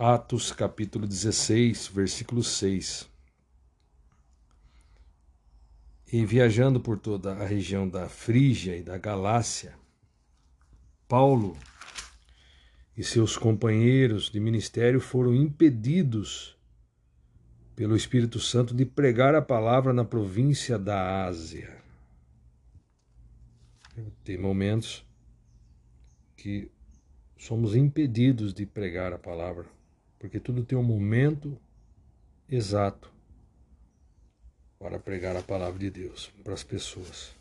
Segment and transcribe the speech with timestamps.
[0.00, 3.10] Atos capítulo 16, versículo 6.
[6.12, 9.74] E viajando por toda a região da Frígia e da Galácia,
[11.08, 11.58] Paulo
[12.96, 16.56] e seus companheiros de ministério foram impedidos
[17.74, 21.76] pelo Espírito Santo de pregar a palavra na província da Ásia.
[24.22, 25.04] Tem momentos
[26.36, 26.70] que
[27.36, 29.76] somos impedidos de pregar a palavra,
[30.18, 31.56] porque tudo tem um momento
[32.48, 33.12] exato
[34.78, 37.32] para pregar a palavra de Deus para as pessoas.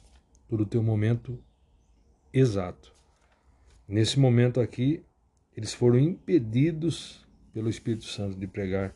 [0.48, 1.38] Tudo tem um momento
[2.34, 2.94] exato.
[3.88, 5.04] Nesse momento aqui,
[5.56, 8.94] eles foram impedidos pelo Espírito Santo de pregar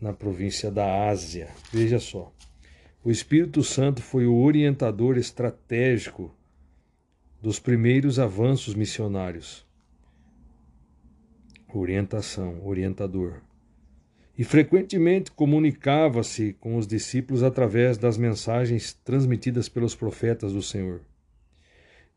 [0.00, 1.48] na província da Ásia.
[1.72, 2.32] Veja só.
[3.02, 6.34] O Espírito Santo foi o orientador estratégico
[7.40, 9.66] dos primeiros avanços missionários.
[11.72, 13.40] Orientação, orientador
[14.40, 21.02] e frequentemente comunicava-se com os discípulos através das mensagens transmitidas pelos profetas do Senhor.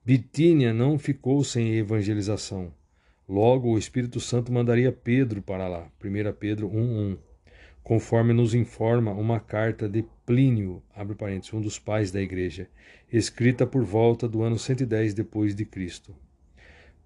[0.05, 2.73] Bitínia não ficou sem evangelização.
[3.27, 5.92] Logo, o Espírito Santo mandaria Pedro para lá.
[5.99, 7.17] 1 Pedro 1:1.
[7.83, 12.70] Conforme nos informa uma carta de Plínio, abre parênteses, um dos pais da igreja,
[13.11, 16.16] escrita por volta do ano 110 depois de Cristo.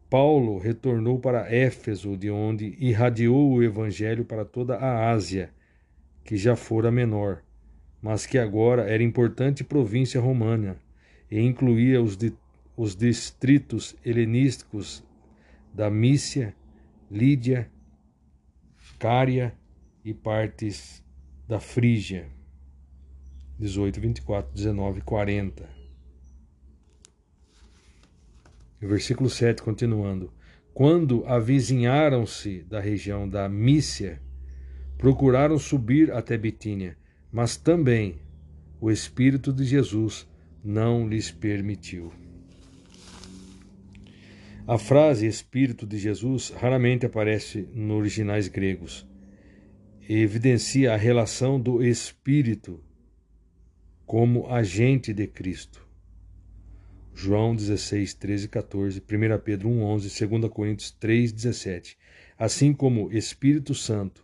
[0.10, 5.52] Paulo retornou para Éfeso, de onde irradiou o evangelho para toda a Ásia,
[6.24, 7.44] que já fora menor,
[8.02, 10.78] mas que agora era importante província romana
[11.30, 12.34] e incluía os, di
[12.76, 15.04] os distritos helenísticos
[15.74, 16.56] da Mícia,
[17.10, 17.70] Lídia,
[19.00, 19.54] Cária
[20.06, 21.04] e partes
[21.48, 22.30] da Frígia.
[23.60, 25.77] 18, 24, 19, 40.
[28.80, 30.32] Versículo 7, continuando.
[30.74, 34.22] Quando avizinharam-se da região da Mícia,
[34.98, 36.98] procuraram subir até Bitínia,
[37.32, 38.20] mas também
[38.80, 40.28] o Espírito de Jesus
[40.64, 42.12] não lhes permitiu.
[44.68, 49.08] A frase Espírito de Jesus raramente aparece nos originais gregos
[50.10, 52.82] evidencia a relação do Espírito
[54.06, 55.86] como agente de Cristo.
[57.20, 61.98] João 16, 13, 14, 1 Pedro 1, 11, 2 Coríntios 3, 17.
[62.38, 64.24] Assim como Espírito Santo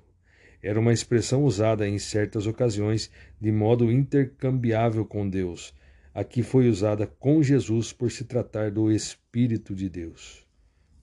[0.61, 3.09] era uma expressão usada em certas ocasiões
[3.41, 5.73] de modo intercambiável com Deus.
[6.13, 10.45] Aqui foi usada com Jesus por se tratar do Espírito de Deus.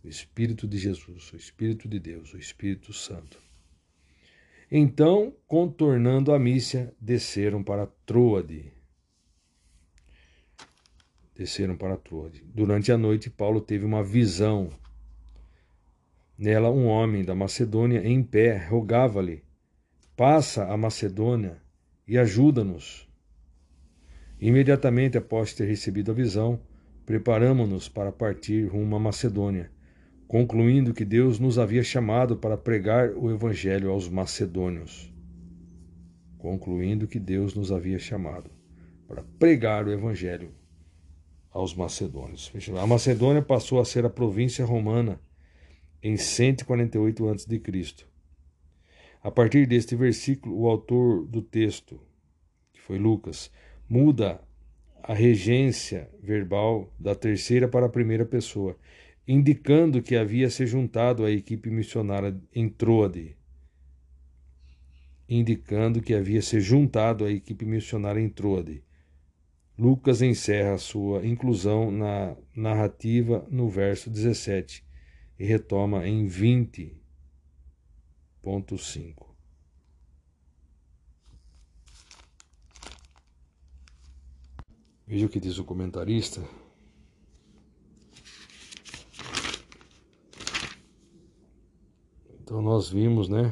[0.05, 3.37] O Espírito de Jesus, o Espírito de Deus, o Espírito Santo.
[4.71, 8.80] Então, contornando a Mícia, desceram para Troade
[11.41, 12.45] desceram para Troade.
[12.55, 14.69] Durante a noite, Paulo teve uma visão.
[16.37, 19.43] Nela, um homem da Macedônia em pé rogava-lhe:
[20.15, 21.57] Passa a Macedônia
[22.07, 23.09] e ajuda-nos.
[24.39, 26.61] Imediatamente após ter recebido a visão,
[27.07, 29.71] preparamos-nos para partir rumo à Macedônia,
[30.29, 35.11] concluindo que Deus nos havia chamado para pregar o Evangelho aos macedônios.
[36.37, 38.51] Concluindo que Deus nos havia chamado
[39.09, 40.60] para pregar o Evangelho
[41.51, 42.53] aos macedônios.
[42.81, 45.21] A Macedônia passou a ser a província romana
[46.03, 48.07] em 148 a.C.
[49.23, 52.01] A partir deste versículo, o autor do texto,
[52.73, 53.51] que foi Lucas,
[53.89, 54.41] muda
[55.03, 58.77] a regência verbal da terceira para a primeira pessoa,
[59.27, 63.37] indicando que havia se juntado à equipe missionária em Troade.
[65.29, 68.83] Indicando que havia se juntado à equipe missionária em Troade.
[69.81, 74.85] Lucas encerra sua inclusão na narrativa no verso 17
[75.39, 79.27] e retoma em 20.5.
[85.07, 86.47] Veja o que diz o comentarista.
[92.43, 93.51] Então nós vimos, né,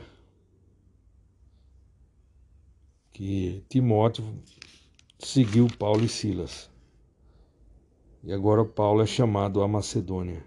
[3.15, 4.43] que Timóteo
[5.19, 6.71] seguiu Paulo e Silas.
[8.23, 10.45] E agora Paulo é chamado à Macedônia.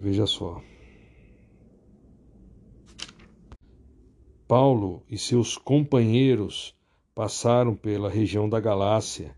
[0.00, 0.62] Veja só.
[4.46, 6.76] Paulo e seus companheiros
[7.14, 9.34] passaram pela região da Galácia,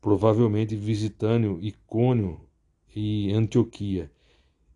[0.00, 2.40] provavelmente visitando Icônio
[2.94, 4.10] e Antioquia,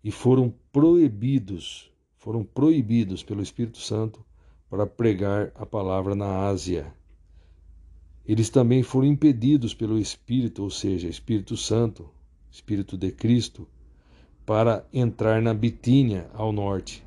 [0.05, 4.25] e foram proibidos, foram proibidos pelo Espírito Santo
[4.71, 6.95] para pregar a palavra na Ásia.
[8.25, 12.09] Eles também foram impedidos pelo Espírito, ou seja, Espírito Santo,
[12.49, 13.67] Espírito de Cristo,
[14.47, 17.05] para entrar na Bitínia ao norte.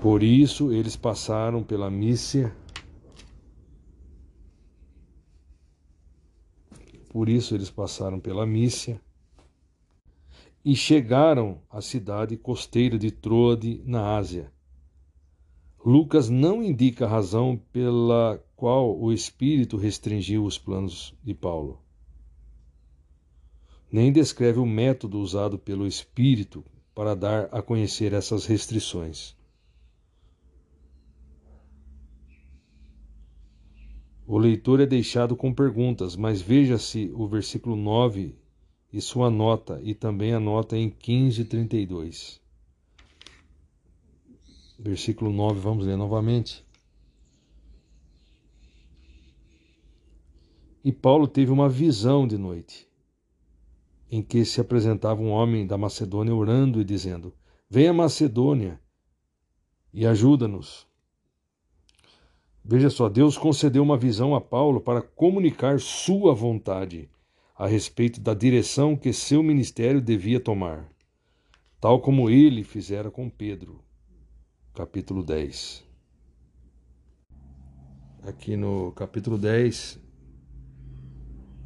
[0.00, 2.54] Por isso eles passaram pela Mícia.
[7.10, 9.00] Por isso eles passaram pela Mícia
[10.64, 14.52] e chegaram à cidade costeira de Troade, na Ásia.
[15.86, 21.80] Lucas não indica a razão pela qual o Espírito restringiu os planos de Paulo.
[23.92, 29.36] Nem descreve o método usado pelo Espírito para dar a conhecer essas restrições.
[34.26, 38.34] O leitor é deixado com perguntas, mas veja-se o versículo 9
[38.92, 42.44] e sua nota, e também a nota em 1532.
[44.78, 46.64] Versículo 9, vamos ler novamente.
[50.84, 52.86] E Paulo teve uma visão de noite,
[54.10, 57.34] em que se apresentava um homem da Macedônia orando e dizendo:
[57.68, 58.78] Venha Macedônia
[59.92, 60.86] e ajuda-nos.
[62.62, 67.08] Veja só, Deus concedeu uma visão a Paulo para comunicar sua vontade
[67.56, 70.86] a respeito da direção que seu ministério devia tomar,
[71.80, 73.85] tal como ele fizera com Pedro.
[74.76, 75.82] Capítulo 10.
[78.24, 79.98] Aqui no capítulo 10,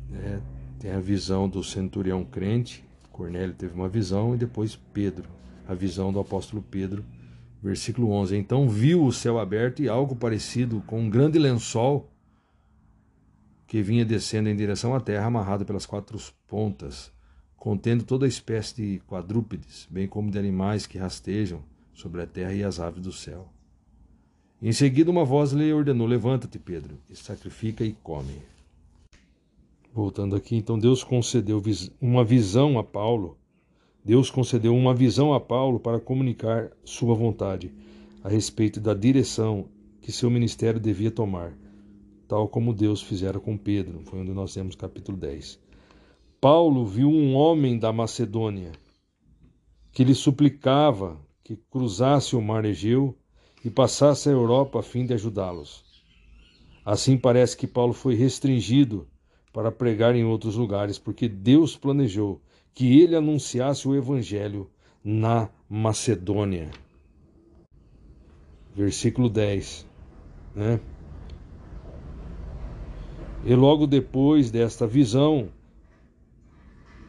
[0.08, 0.40] né,
[0.78, 5.28] tem a visão do centurião crente, Cornélio teve uma visão, e depois Pedro,
[5.66, 7.04] a visão do apóstolo Pedro,
[7.60, 8.36] versículo 11.
[8.36, 12.08] Então viu o céu aberto e algo parecido com um grande lençol
[13.66, 16.16] que vinha descendo em direção à terra, amarrado pelas quatro
[16.46, 17.12] pontas,
[17.56, 21.68] contendo toda espécie de quadrúpedes, bem como de animais que rastejam
[22.00, 23.48] sobre a terra e as aves do céu.
[24.62, 28.42] Em seguida, uma voz lhe ordenou: Levanta-te, Pedro, e sacrifica e come.
[29.92, 31.62] Voltando aqui, então Deus concedeu
[32.00, 33.36] uma visão a Paulo.
[34.04, 37.72] Deus concedeu uma visão a Paulo para comunicar sua vontade
[38.24, 39.66] a respeito da direção
[40.00, 41.52] que seu ministério devia tomar
[42.30, 44.02] tal como Deus fizera com Pedro.
[44.04, 45.58] Foi onde nós temos capítulo 10.
[46.40, 48.70] Paulo viu um homem da Macedônia
[49.90, 51.20] que lhe suplicava
[51.50, 53.12] que cruzasse o mar Egeu
[53.64, 55.84] e passasse a Europa a fim de ajudá-los.
[56.86, 59.08] Assim parece que Paulo foi restringido
[59.52, 62.40] para pregar em outros lugares, porque Deus planejou
[62.72, 64.70] que ele anunciasse o evangelho
[65.02, 66.70] na Macedônia.
[68.72, 69.88] Versículo 10,
[70.54, 70.78] né?
[73.44, 75.48] E logo depois desta visão,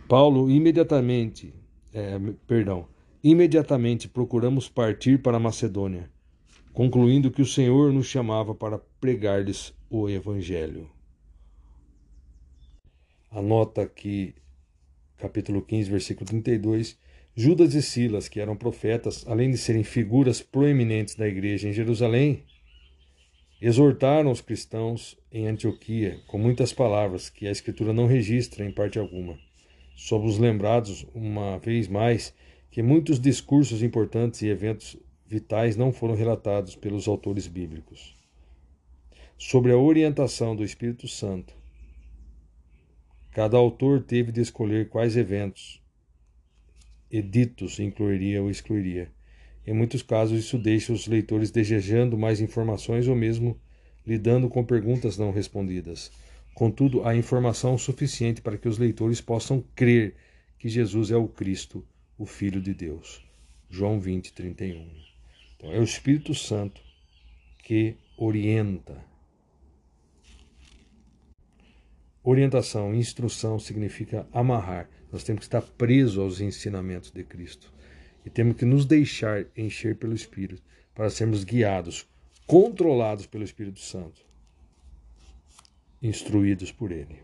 [0.08, 1.54] Paulo imediatamente,
[1.94, 2.88] é, perdão,
[3.24, 6.10] imediatamente procuramos partir para Macedônia,
[6.74, 10.90] concluindo que o Senhor nos chamava para pregar-lhes o Evangelho.
[13.30, 14.36] Anota aqui,
[15.18, 16.98] capítulo 15, versículo 32.
[17.34, 22.44] Judas e Silas, que eram profetas, além de serem figuras proeminentes da igreja em Jerusalém,
[23.62, 28.98] Exortaram os cristãos em Antioquia com muitas palavras que a Escritura não registra em parte
[28.98, 29.38] alguma.
[29.96, 32.34] Somos lembrados, uma vez mais,
[32.72, 34.98] que muitos discursos importantes e eventos
[35.28, 38.18] vitais não foram relatados pelos autores bíblicos.
[39.38, 41.54] Sobre a orientação do Espírito Santo,
[43.32, 45.80] cada autor teve de escolher quais eventos,
[47.12, 49.12] editos incluiria ou excluiria
[49.66, 53.60] em muitos casos, isso deixa os leitores desejando mais informações ou mesmo
[54.06, 56.12] lidando com perguntas não respondidas.
[56.56, 60.16] Contudo, há informação suficiente para que os leitores possam crer
[60.58, 61.86] que Jesus é o Cristo,
[62.22, 63.26] o Filho de Deus.
[63.68, 64.88] João 20, 31.
[65.58, 66.80] Então, é o Espírito Santo
[67.64, 69.04] que orienta.
[72.24, 74.88] Orientação, instrução significa amarrar.
[75.12, 77.74] Nós temos que estar presos aos ensinamentos de Cristo
[78.24, 80.62] e temos que nos deixar encher pelo Espírito
[80.94, 82.08] para sermos guiados,
[82.46, 84.24] controlados pelo Espírito Santo,
[86.00, 87.18] instruídos por Ele.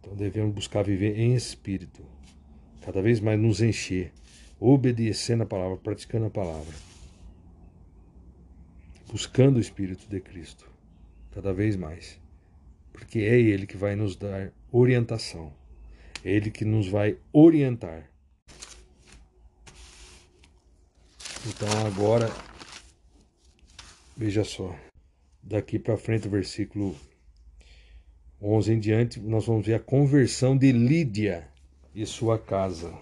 [0.00, 2.04] Então devemos buscar viver em Espírito,
[2.82, 4.12] cada vez mais nos encher,
[4.58, 6.74] obedecendo a palavra, praticando a palavra,
[9.10, 10.70] buscando o Espírito de Cristo,
[11.32, 12.20] cada vez mais,
[12.92, 15.52] porque é Ele que vai nos dar orientação,
[16.24, 18.10] é Ele que nos vai orientar.
[21.46, 22.30] Então agora,
[24.16, 24.76] veja só,
[25.42, 26.96] daqui para frente, versículo
[28.40, 31.48] 11 em diante, nós vamos ver a conversão de Lídia
[32.00, 32.96] e sua casa.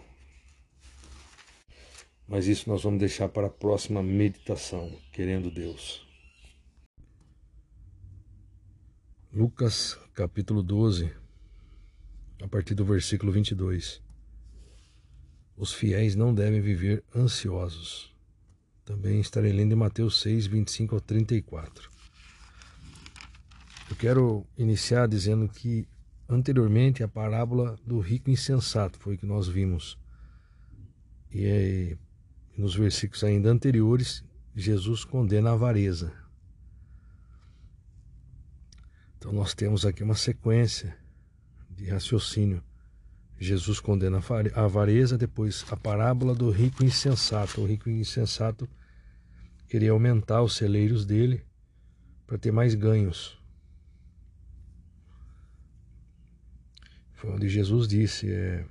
[2.27, 6.09] Mas isso nós vamos deixar para a próxima meditação, querendo Deus.
[9.31, 11.15] Lucas capítulo 12,
[12.43, 14.03] a partir do versículo 22.
[15.59, 18.15] os fiéis não devem viver ansiosos.
[18.83, 21.91] Também estarei lendo em Mateus 6, 25 ao 34.
[23.91, 25.87] Eu quero iniciar dizendo que
[26.29, 29.99] anteriormente a parábola do rico insensato foi que nós vimos.
[31.31, 31.99] E aí,
[32.57, 36.13] nos versículos ainda anteriores, Jesus condena a avareza.
[39.19, 40.97] Então nós temos aqui uma sequência
[41.71, 42.63] de raciocínio.
[43.39, 44.21] Jesus condena
[44.55, 47.61] a avareza, depois a parábola do rico insensato.
[47.61, 48.69] O rico insensato
[49.69, 51.45] queria aumentar os celeiros dele
[52.27, 53.39] para ter mais ganhos.
[57.17, 58.65] Foi onde Jesus disse: é,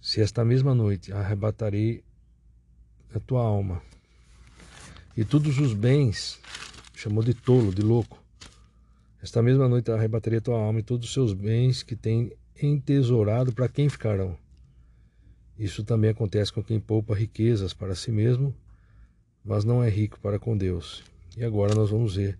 [0.00, 2.04] Se esta mesma noite arrebatarei
[3.14, 3.80] a tua alma
[5.16, 6.40] e todos os bens,
[6.94, 8.22] chamou de tolo, de louco.
[9.22, 13.52] Esta mesma noite arrebatarei a tua alma e todos os seus bens que tem entesourado,
[13.52, 14.36] para quem ficarão?
[15.56, 18.54] Isso também acontece com quem poupa riquezas para si mesmo,
[19.44, 21.04] mas não é rico para com Deus.
[21.36, 22.38] E agora nós vamos ver.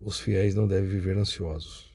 [0.00, 1.93] Os fiéis não devem viver ansiosos.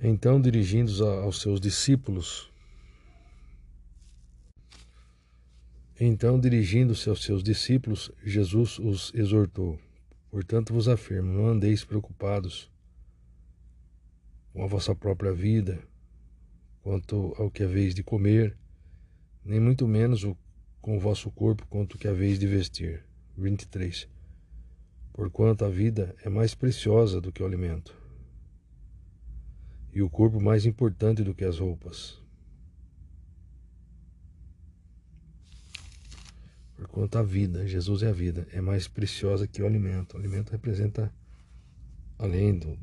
[0.00, 2.50] Então, dirigindo-os aos seus discípulos,
[6.00, 9.78] então dirigindo-se aos seus discípulos, Jesus os exortou:
[10.30, 12.70] Portanto vos afirmo, não andeis preocupados
[14.52, 15.78] com a vossa própria vida,
[16.82, 18.56] quanto ao que haveis de comer,
[19.44, 20.24] nem muito menos
[20.80, 23.04] com o vosso corpo quanto que haveis de vestir.
[23.36, 24.08] 23.
[25.12, 27.96] Porquanto a vida é mais preciosa do que o alimento,
[29.92, 32.18] e o corpo mais importante do que as roupas.
[36.76, 40.14] Porquanto a vida, Jesus é a vida, é mais preciosa que o alimento.
[40.14, 41.12] O alimento representa,
[42.18, 42.78] além do,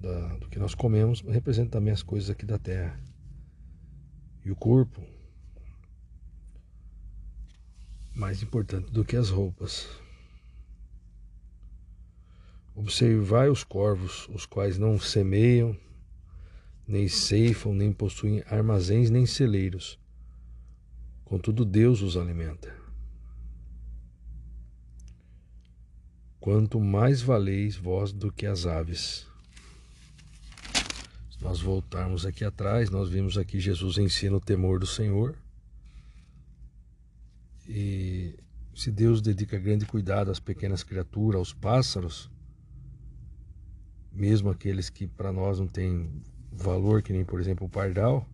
[0.00, 3.00] da, do que nós comemos, representa também as coisas aqui da terra.
[4.44, 5.00] E o corpo,
[8.14, 9.88] mais importante do que as roupas.
[12.74, 15.76] Observai os corvos, os quais não semeiam,
[16.86, 19.98] nem ceifam, nem possuem armazéns, nem celeiros.
[21.24, 22.82] Contudo, Deus os alimenta.
[26.42, 29.24] quanto mais valeis vós do que as aves.
[31.30, 35.38] Se nós voltarmos aqui atrás, nós vimos aqui Jesus ensina o temor do Senhor.
[37.68, 38.36] E
[38.74, 42.28] se Deus dedica grande cuidado às pequenas criaturas, aos pássaros,
[44.10, 46.10] mesmo aqueles que para nós não têm
[46.52, 48.26] valor, que nem por exemplo o pardal,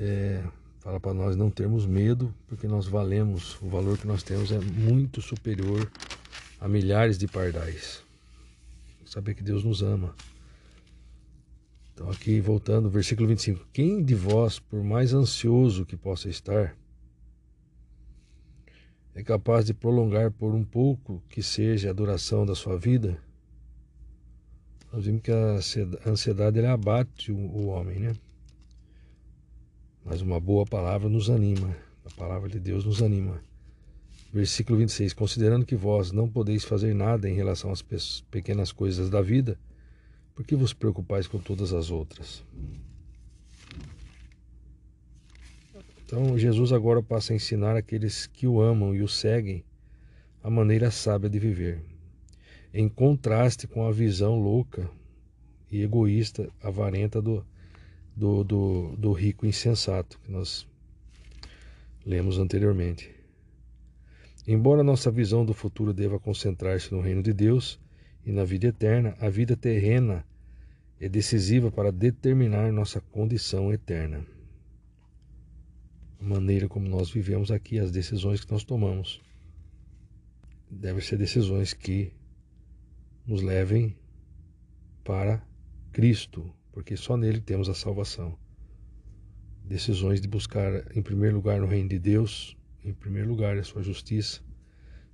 [0.00, 0.44] é,
[0.88, 4.58] Fala para nós não termos medo, porque nós valemos, o valor que nós temos é
[4.58, 5.86] muito superior
[6.58, 8.02] a milhares de pardais.
[9.04, 10.14] Saber que Deus nos ama.
[11.92, 16.74] Então, aqui voltando, versículo 25: Quem de vós, por mais ansioso que possa estar,
[19.14, 23.22] é capaz de prolongar por um pouco que seja a duração da sua vida?
[24.92, 25.60] Nós vimos que a
[26.06, 28.14] ansiedade ele abate o homem, né?
[30.04, 33.42] Mas uma boa palavra nos anima, a palavra de Deus nos anima.
[34.32, 37.82] Versículo 26: Considerando que vós não podeis fazer nada em relação às
[38.30, 39.58] pequenas coisas da vida,
[40.34, 42.42] por que vos preocupais com todas as outras?
[46.04, 49.62] Então, Jesus agora passa a ensinar aqueles que o amam e o seguem
[50.42, 51.84] a maneira sábia de viver,
[52.72, 54.90] em contraste com a visão louca
[55.70, 57.44] e egoísta, avarenta do,
[58.14, 60.66] do, do, do rico insensato que nós
[62.04, 63.14] lemos anteriormente.
[64.46, 67.78] Embora nossa visão do futuro deva concentrar-se no reino de Deus
[68.24, 70.24] e na vida eterna, a vida terrena
[71.00, 74.26] é decisiva para determinar nossa condição eterna.
[76.20, 79.20] A maneira como nós vivemos aqui, as decisões que nós tomamos,
[80.70, 82.12] devem ser decisões que
[83.28, 83.94] nos levem
[85.04, 85.46] para
[85.92, 88.38] Cristo, porque só nele temos a salvação.
[89.62, 93.82] Decisões de buscar, em primeiro lugar, no reino de Deus, em primeiro lugar, a sua
[93.82, 94.40] justiça.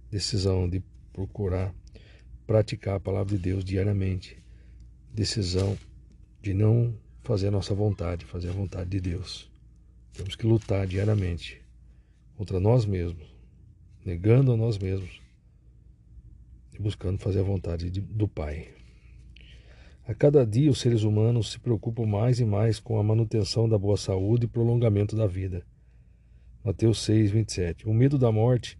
[0.09, 0.80] Decisão de
[1.12, 1.75] procurar
[2.47, 4.38] praticar a palavra de Deus diariamente.
[5.12, 5.76] Decisão
[6.40, 9.50] de não fazer a nossa vontade, fazer a vontade de Deus.
[10.12, 11.61] Temos que lutar diariamente
[12.37, 13.26] contra nós mesmos,
[14.04, 15.24] negando a nós mesmos
[16.81, 18.69] buscando fazer a vontade de, do Pai.
[20.07, 23.78] A cada dia, os seres humanos se preocupam mais e mais com a manutenção da
[23.78, 25.64] boa saúde e prolongamento da vida.
[26.62, 27.88] Mateus 6, 27.
[27.88, 28.78] O medo da morte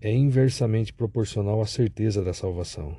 [0.00, 2.96] é inversamente proporcional à certeza da salvação.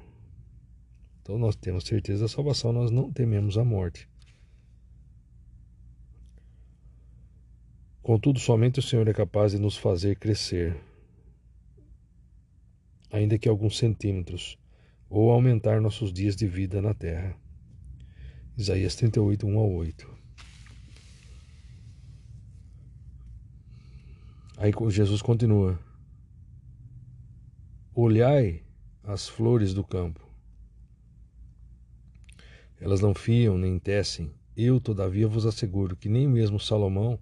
[1.22, 4.07] Então nós temos certeza da salvação, nós não tememos a morte.
[8.01, 10.77] Contudo, somente o Senhor é capaz de nos fazer crescer,
[13.11, 14.57] ainda que alguns centímetros,
[15.09, 17.35] ou aumentar nossos dias de vida na terra.
[18.57, 20.17] Isaías 38, 1 a 8.
[24.57, 25.79] Aí Jesus continua:
[27.93, 28.63] Olhai
[29.03, 30.27] as flores do campo.
[32.79, 34.31] Elas não fiam nem tecem.
[34.55, 37.19] Eu, todavia, vos asseguro que nem mesmo Salomão,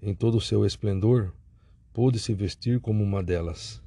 [0.00, 1.32] em todo o seu esplendor,
[1.92, 3.81] pôde se vestir como uma delas.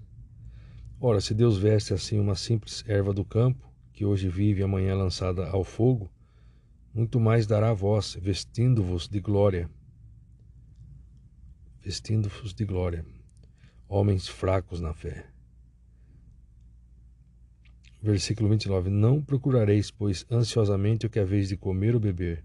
[1.00, 4.92] Ora, se Deus veste assim uma simples erva do campo, que hoje vive e amanhã
[4.92, 6.10] é lançada ao fogo,
[6.94, 9.70] muito mais dará a vós, vestindo-vos de glória.
[11.82, 13.06] Vestindo-vos de glória,
[13.88, 15.28] homens fracos na fé.
[18.02, 18.90] Versículo 29.
[18.90, 22.44] Não procurareis, pois, ansiosamente o que é vez de comer ou beber.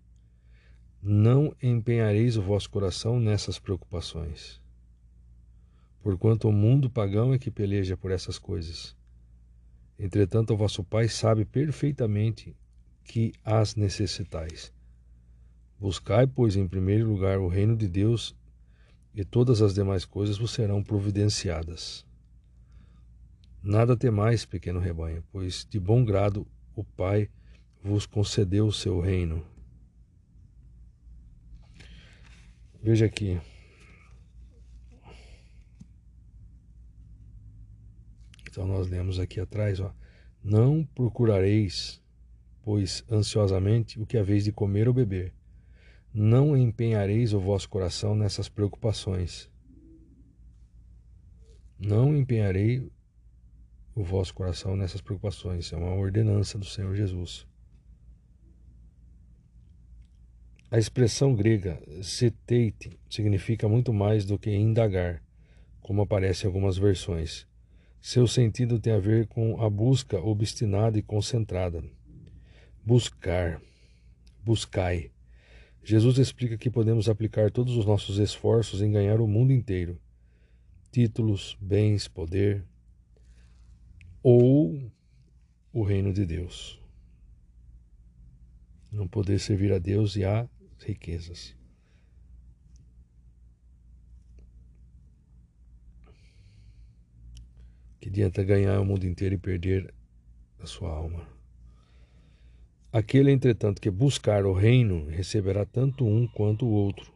[1.03, 4.60] Não empenhareis o vosso coração nessas preocupações
[6.03, 8.97] porquanto o mundo pagão é que peleja por essas coisas.
[9.99, 12.57] Entretanto, o vosso Pai sabe perfeitamente
[13.05, 14.73] que as necessitais.
[15.79, 18.35] Buscai, pois, em primeiro lugar o reino de Deus,
[19.15, 22.07] e todas as demais coisas vos serão providenciadas.
[23.63, 27.29] Nada temais, pequeno rebanho, pois de bom grado o Pai
[27.83, 29.45] vos concedeu o seu reino.
[32.83, 33.39] Veja aqui,
[38.51, 39.95] Então nós lemos aqui atrás, ó,
[40.43, 42.03] não procurareis,
[42.63, 45.33] pois ansiosamente o que haveis de comer ou beber.
[46.13, 49.49] Não empenhareis o vosso coração nessas preocupações.
[51.79, 52.91] Não empenharei
[53.95, 55.73] o vosso coração nessas preocupações.
[55.73, 57.47] É uma ordenança do Senhor Jesus.
[60.73, 65.23] A expressão grega seteite significa muito mais do que indagar,
[65.81, 67.50] como aparece em algumas versões.
[68.01, 71.85] Seu sentido tem a ver com a busca obstinada e concentrada.
[72.85, 73.61] Buscar.
[74.43, 75.11] Buscai.
[75.85, 80.01] Jesus explica que podemos aplicar todos os nossos esforços em ganhar o mundo inteiro.
[80.91, 82.65] Títulos, bens, poder.
[84.23, 84.91] Ou
[85.73, 86.81] o reino de Deus.
[88.91, 91.60] Não poder servir a Deus e a riquezas.
[98.01, 99.93] Que adianta ganhar o mundo inteiro e perder
[100.59, 101.27] a sua alma.
[102.93, 107.13] Aquele, entretanto, que buscar o reino receberá tanto um quanto o outro,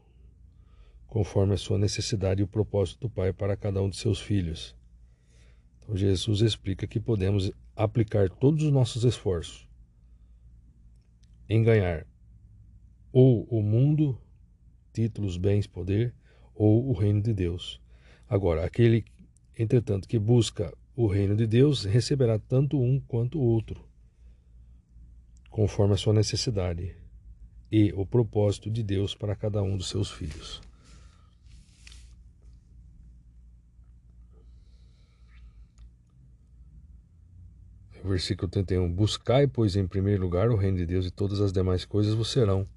[1.07, 4.77] conforme a sua necessidade e o propósito do Pai para cada um de seus filhos.
[5.81, 9.69] Então, Jesus explica que podemos aplicar todos os nossos esforços
[11.49, 12.07] em ganhar
[13.13, 14.19] ou o mundo,
[14.93, 16.15] títulos, bens, poder,
[16.55, 17.81] ou o reino de Deus.
[18.29, 19.05] Agora, aquele
[19.57, 23.85] Entretanto, que busca o reino de Deus receberá tanto um quanto o outro,
[25.51, 26.97] conforme a sua necessidade
[27.71, 30.61] e o propósito de Deus para cada um dos seus filhos.
[38.05, 41.85] Versículo 31: Buscai, pois, em primeiro lugar o reino de Deus, e todas as demais
[41.85, 42.69] coisas vos serão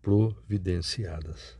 [0.00, 1.58] providenciadas.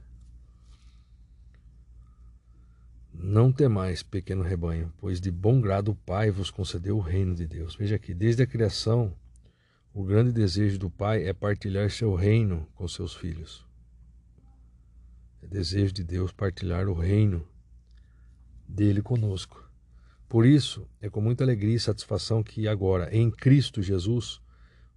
[3.18, 7.46] Não temais, pequeno rebanho, pois de bom grado o Pai vos concedeu o reino de
[7.46, 7.74] Deus.
[7.74, 9.16] Veja aqui, desde a criação,
[9.92, 13.66] o grande desejo do Pai é partilhar seu reino com seus filhos.
[15.42, 17.48] É desejo de Deus partilhar o reino
[18.68, 19.66] dele conosco.
[20.28, 24.40] Por isso, é com muita alegria e satisfação que agora, em Cristo Jesus,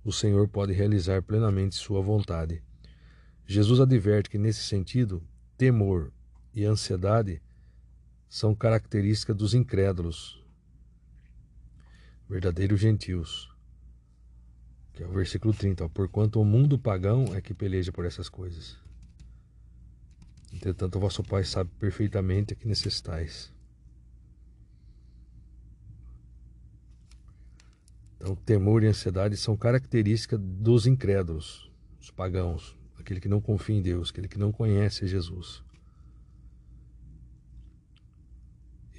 [0.03, 2.61] o Senhor pode realizar plenamente sua vontade.
[3.45, 5.23] Jesus adverte que, nesse sentido,
[5.57, 6.11] temor
[6.53, 7.41] e ansiedade
[8.29, 10.41] são características dos incrédulos,
[12.29, 13.49] verdadeiros gentios.
[14.93, 15.85] Que é o versículo 30.
[15.85, 18.77] Ó, Porquanto o mundo pagão é que peleja por essas coisas.
[20.53, 23.51] Entretanto, o vosso Pai sabe perfeitamente a que necessitais.
[28.15, 33.81] Então, temor e ansiedade são características dos incrédulos, dos pagãos, aquele que não confia em
[33.81, 35.63] Deus, aquele que não conhece Jesus.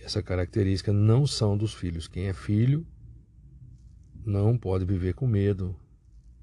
[0.02, 2.08] Essa característica não são dos filhos.
[2.08, 2.86] Quem é filho
[4.24, 5.74] não pode viver com medo,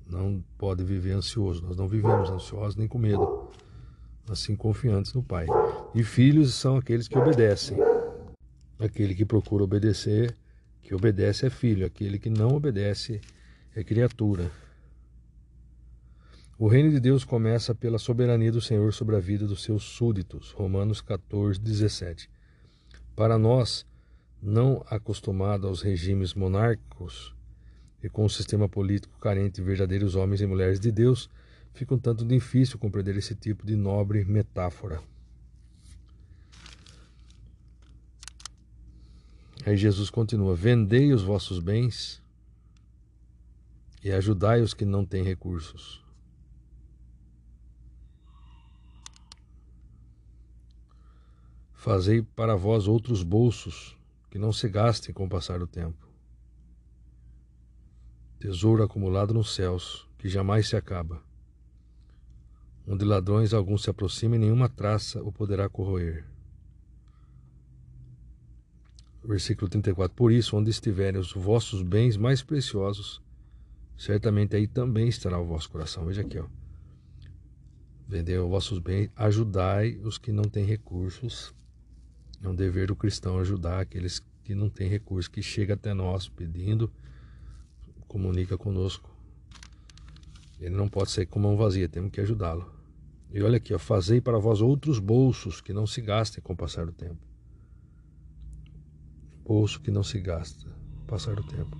[0.05, 1.63] não pode viver ansioso.
[1.63, 3.49] Nós não vivemos ansiosos nem com medo,
[4.29, 5.45] assim confiantes no Pai.
[5.93, 7.77] E filhos são aqueles que obedecem.
[8.79, 10.35] Aquele que procura obedecer,
[10.81, 11.85] que obedece é filho.
[11.85, 13.19] Aquele que não obedece
[13.75, 14.51] é criatura.
[16.59, 20.51] O reino de Deus começa pela soberania do Senhor sobre a vida dos seus súditos.
[20.51, 22.29] Romanos 14, 17.
[23.17, 23.83] Para nós,
[24.39, 27.33] não acostumados aos regimes monárquicos
[28.03, 31.27] e com um sistema político carente de verdadeiros homens e mulheres de Deus,
[31.73, 35.01] fica um tanto difícil compreender esse tipo de nobre metáfora.
[39.65, 42.21] Aí Jesus continua: Vendei os vossos bens
[44.03, 46.06] e ajudai os que não têm recursos.
[51.87, 53.97] Fazei para vós outros bolsos
[54.29, 56.05] que não se gastem com o passar do tempo.
[58.37, 61.23] Tesouro acumulado nos céus, que jamais se acaba,
[62.85, 66.25] onde ladrões alguns se aproximam e nenhuma traça o poderá corroer.
[69.23, 73.21] Versículo 34: Por isso, onde estiverem os vossos bens mais preciosos,
[73.97, 76.05] certamente aí também estará o vosso coração.
[76.05, 76.47] Veja aqui, ó.
[78.05, 81.55] Vendei os vossos bens, ajudai os que não têm recursos.
[82.41, 86.29] É um dever do cristão ajudar aqueles que não têm recursos, que chega até nós
[86.29, 86.91] pedindo,
[88.07, 89.09] comunica conosco.
[90.59, 92.71] Ele não pode sair com mão vazia, temos que ajudá-lo.
[93.31, 96.55] E olha aqui, ó, fazei para vós outros bolsos que não se gastem com o
[96.55, 97.17] passar do tempo.
[99.43, 100.65] Bolso que não se gasta
[101.05, 101.77] passar do tempo.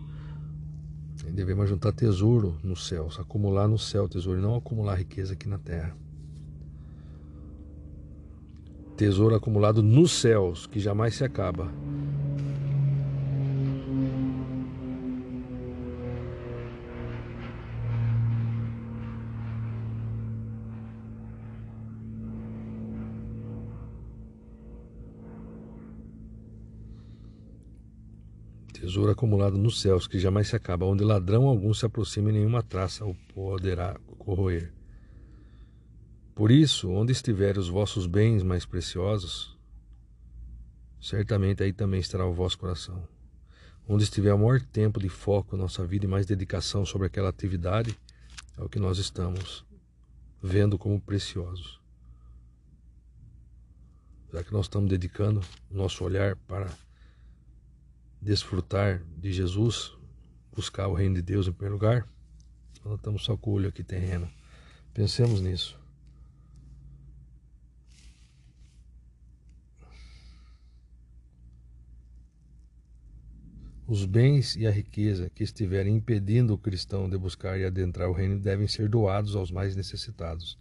[1.25, 5.47] E devemos juntar tesouro nos céus, acumular no céu tesouro, e não acumular riqueza aqui
[5.47, 5.95] na terra.
[8.97, 11.71] Tesouro acumulado nos céus, que jamais se acaba.
[28.73, 32.63] tesouro acumulado nos céus, que jamais se acaba, onde ladrão algum se aproxima e nenhuma
[32.63, 34.76] traça o poderá corroer.
[36.37, 39.57] Por isso, onde estiverem os vossos bens mais preciosos,
[41.01, 43.07] certamente aí também estará o vosso coração.
[43.89, 47.97] Onde estiver o maior tempo de foco nossa vida e mais dedicação sobre aquela atividade,
[48.55, 49.65] é o que nós estamos
[50.39, 51.81] vendo como preciosos.
[54.31, 56.69] Já que nós estamos dedicando o nosso olhar para
[58.21, 59.91] desfrutar de Jesus,
[60.55, 62.07] buscar o reino de Deus em primeiro lugar,
[62.85, 64.29] nós estamos só com o olho aqui terreno.
[64.93, 65.86] Pensemos nisso.
[73.87, 78.13] Os bens e a riqueza que estiverem impedindo o cristão de buscar e adentrar o
[78.13, 80.59] reino devem ser doados aos mais necessitados.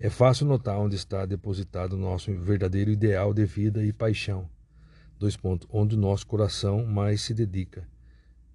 [0.00, 4.48] É fácil notar onde está depositado o nosso verdadeiro ideal de vida e paixão
[5.18, 7.86] dois pontos, onde o nosso coração mais se dedica,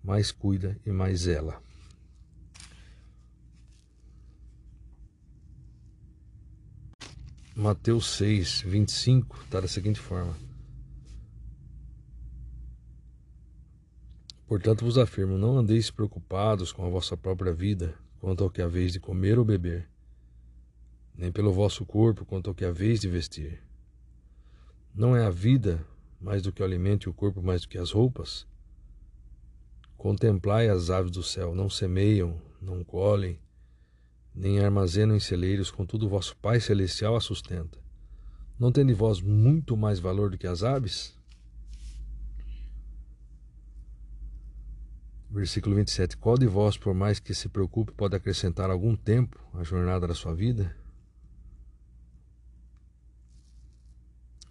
[0.04, 1.62] mais cuida e mais zela.
[7.56, 10.36] Mateus 6, 25 está da seguinte forma:
[14.54, 18.94] Portanto vos afirmo, não andeis preocupados com a vossa própria vida, quanto ao que haveis
[18.94, 19.90] de comer ou beber,
[21.16, 23.64] nem pelo vosso corpo, quanto ao que haveis de vestir.
[24.94, 25.84] Não é a vida
[26.22, 28.46] mais do que o alimento e o corpo mais do que as roupas?
[29.98, 33.40] Contemplai as aves do céu, não semeiam, não colhem,
[34.36, 37.80] nem armazenam em celeiros, contudo vosso Pai Celestial a sustenta.
[38.60, 41.18] Não tende vós muito mais valor do que as aves?
[45.34, 46.16] Versículo 27.
[46.18, 50.14] Qual de vós, por mais que se preocupe, pode acrescentar algum tempo à jornada da
[50.14, 50.78] sua vida?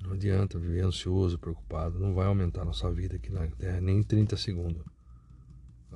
[0.03, 2.01] Não adianta viver ansioso, preocupado.
[2.01, 4.83] Não vai aumentar nossa vida aqui na Terra nem em 30 segundos.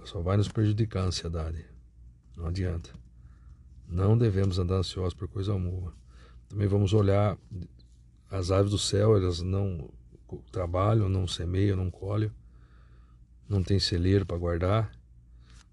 [0.05, 1.67] só vai nos prejudicar a ansiedade.
[2.37, 2.91] Não adianta.
[3.89, 5.93] Não devemos andar ansiosos por coisa alguma.
[6.49, 7.37] Também vamos olhar
[8.31, 9.91] as aves do céu, elas não
[10.53, 12.31] trabalham, não semeiam, não colhem,
[13.49, 14.93] não tem celeiro para guardar,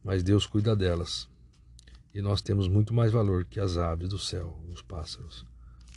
[0.03, 1.27] mas Deus cuida delas.
[2.13, 5.45] E nós temos muito mais valor que as aves do céu, os pássaros.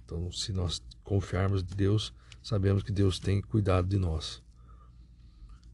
[0.05, 4.43] Então, se nós confiarmos em Deus, sabemos que Deus tem cuidado de nós.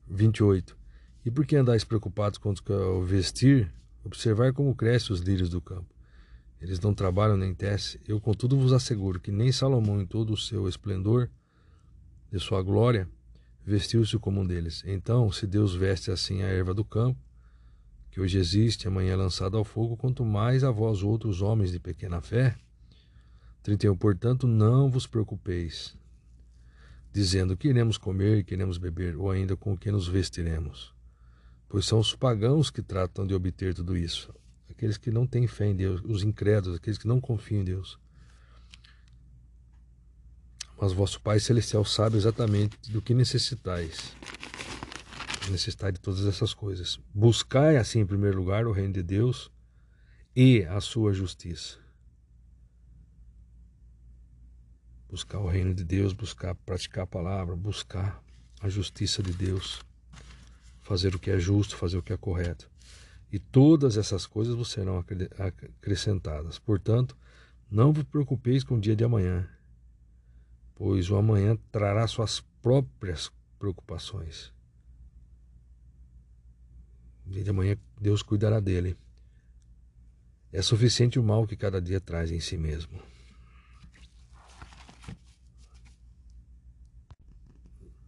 [0.08, 0.76] 28.
[1.24, 3.72] E por que andais preocupados quanto ao vestir?
[4.04, 5.94] Observar como crescem os lírios do campo.
[6.60, 8.00] Eles não trabalham nem tecem.
[8.06, 11.30] Eu, contudo, vos asseguro que nem Salomão, em todo o seu esplendor,
[12.30, 13.08] de sua glória,
[13.64, 14.82] vestiu-se como um deles.
[14.86, 17.20] Então, se Deus veste assim a erva do campo,
[18.10, 21.80] que hoje existe, amanhã é lançada ao fogo, quanto mais a vós outros homens de
[21.80, 22.56] pequena fé.
[23.62, 23.96] 31.
[23.96, 25.96] Portanto, não vos preocupeis,
[27.12, 30.92] dizendo que iremos comer, que iremos beber, ou ainda com o que nos vestiremos.
[31.68, 34.34] Pois são os pagãos que tratam de obter tudo isso.
[34.68, 37.98] Aqueles que não têm fé em Deus, os incrédulos, aqueles que não confiam em Deus.
[40.82, 44.16] Mas vosso Pai Celestial sabe exatamente do que necessitais.
[45.48, 46.98] Necessitai de todas essas coisas.
[47.14, 49.48] Buscai, assim, em primeiro lugar, o reino de Deus
[50.34, 51.78] e a sua justiça.
[55.08, 58.20] Buscar o reino de Deus, buscar praticar a palavra, buscar
[58.60, 59.80] a justiça de Deus,
[60.80, 62.68] fazer o que é justo, fazer o que é correto.
[63.30, 64.98] E todas essas coisas vos serão
[65.78, 66.58] acrescentadas.
[66.58, 67.16] Portanto,
[67.70, 69.48] não vos preocupeis com o dia de amanhã,
[70.82, 74.52] pois o amanhã trará suas próprias preocupações.
[77.24, 78.96] Dia de amanhã Deus cuidará dele.
[80.50, 83.00] É suficiente o mal que cada dia traz em si mesmo.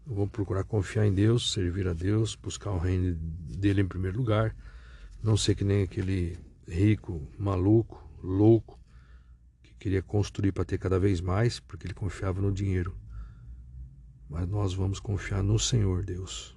[0.05, 4.53] Vou procurar confiar em Deus, servir a Deus, buscar o reino dele em primeiro lugar.
[5.23, 8.77] Não ser que nem aquele rico, maluco, louco,
[9.85, 12.97] queria construir para ter cada vez mais, porque ele confiava no dinheiro.
[14.31, 16.57] Mas nós vamos confiar no Senhor Deus,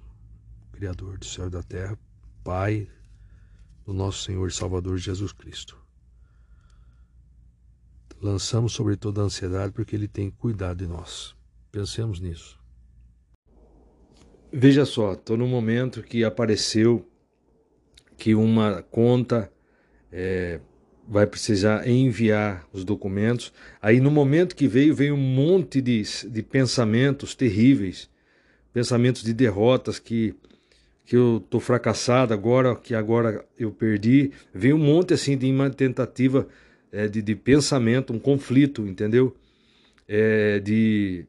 [0.72, 1.98] Criador do céu e da terra,
[2.42, 2.90] Pai
[3.84, 5.78] do nosso Senhor e Salvador Jesus Cristo.
[8.18, 11.36] Lançamos sobre toda a ansiedade porque Ele tem cuidado de nós.
[11.70, 12.58] Pensemos nisso.
[14.50, 17.06] Veja só, estou no momento que apareceu
[18.16, 19.52] que uma conta
[20.10, 20.62] é,
[21.08, 23.52] vai precisar enviar os documentos.
[23.80, 28.10] Aí no momento que veio, veio um monte de, de pensamentos terríveis,
[28.72, 30.34] pensamentos de derrotas que
[31.08, 34.30] que eu tô fracassado agora, que agora eu perdi.
[34.52, 36.46] Veio um monte assim de uma tentativa
[36.92, 39.34] é, de, de pensamento, um conflito, entendeu?
[40.06, 41.24] É, de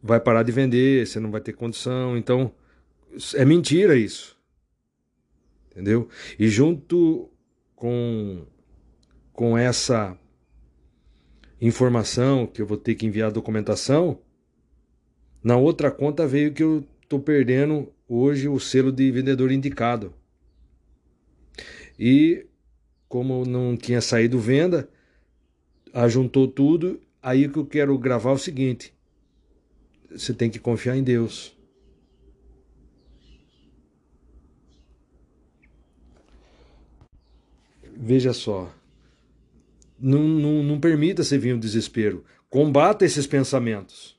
[0.00, 2.16] vai parar de vender, você não vai ter condição.
[2.16, 2.52] Então,
[3.34, 4.38] é mentira isso.
[5.72, 6.08] Entendeu?
[6.38, 7.28] E junto
[7.74, 8.46] com,
[9.34, 10.16] com essa
[11.60, 14.18] informação que eu vou ter que enviar a documentação,
[15.42, 20.14] na outra conta veio que eu estou perdendo hoje o selo de vendedor indicado.
[21.98, 22.46] E
[23.08, 24.88] como não tinha saído venda,
[25.92, 28.94] ajuntou tudo, aí que eu quero gravar é o seguinte:
[30.10, 31.54] você tem que confiar em Deus.
[37.96, 38.72] Veja só,
[40.04, 42.24] não, não, não permita você vir o desespero.
[42.50, 44.18] Combata esses pensamentos.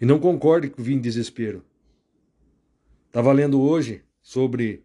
[0.00, 1.64] E não concorde com vir desespero.
[3.08, 4.84] Estava lendo hoje sobre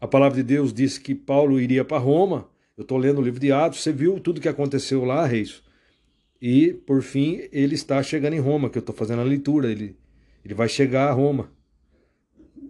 [0.00, 2.48] a palavra de Deus disse que Paulo iria para Roma.
[2.76, 3.82] Eu estou lendo o livro de Atos.
[3.82, 5.62] Você viu tudo que aconteceu lá, Reis?
[6.42, 9.70] E, por fim, ele está chegando em Roma, que eu estou fazendo a leitura.
[9.70, 9.96] Ele,
[10.44, 11.50] ele vai chegar a Roma.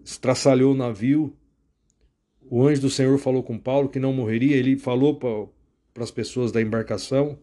[0.05, 1.35] Estraçalhou o navio.
[2.48, 4.57] O anjo do Senhor falou com Paulo que não morreria.
[4.57, 5.18] Ele falou
[5.94, 7.38] para as pessoas da embarcação.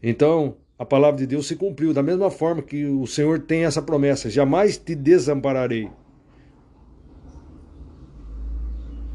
[0.00, 1.92] Então, a palavra de Deus se cumpriu.
[1.92, 5.90] Da mesma forma que o Senhor tem essa promessa: jamais te desampararei.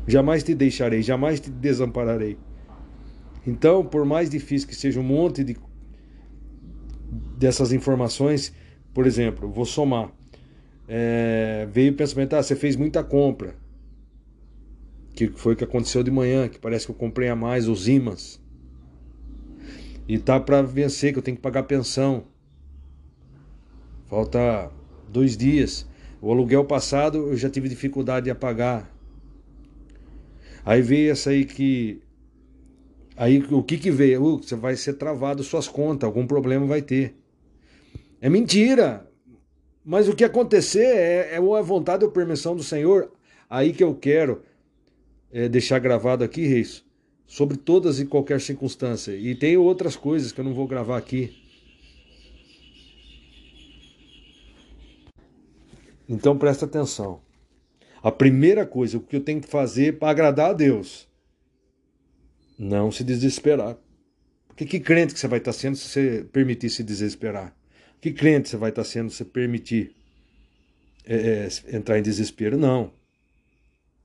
[0.05, 2.37] Jamais te deixarei, jamais te desampararei.
[3.45, 5.57] Então, por mais difícil que seja um monte de
[7.37, 8.53] dessas informações,
[8.93, 10.11] por exemplo, vou somar.
[10.87, 13.55] É, veio o pensamento, ah, você fez muita compra.
[15.17, 17.87] Que foi o que aconteceu de manhã, que parece que eu comprei a mais os
[17.87, 18.39] imãs.
[20.07, 22.25] E tá para vencer, que eu tenho que pagar pensão.
[24.05, 24.69] Falta
[25.09, 25.87] dois dias.
[26.21, 28.95] O aluguel passado eu já tive dificuldade de pagar.
[30.63, 31.99] Aí veio essa aí que
[33.15, 34.23] Aí o que que veio?
[34.23, 37.15] Uh, você vai ser travado suas contas, algum problema vai ter.
[38.21, 39.09] É mentira.
[39.83, 43.11] Mas o que acontecer é, é a vontade ou permissão do Senhor.
[43.49, 44.43] Aí que eu quero
[45.37, 46.83] é, deixar gravado aqui, Reis,
[47.27, 49.15] sobre todas e qualquer circunstância.
[49.15, 51.31] E tem outras coisas que eu não vou gravar aqui.
[56.09, 57.21] Então presta atenção.
[58.01, 61.07] A primeira coisa, o que eu tenho que fazer para agradar a Deus
[62.57, 63.77] não se desesperar.
[64.47, 67.55] Porque que crente que você vai estar sendo se você permitir se desesperar?
[68.01, 69.95] Que crente você vai estar sendo se permitir
[71.05, 72.57] é, é, entrar em desespero?
[72.57, 72.96] Não.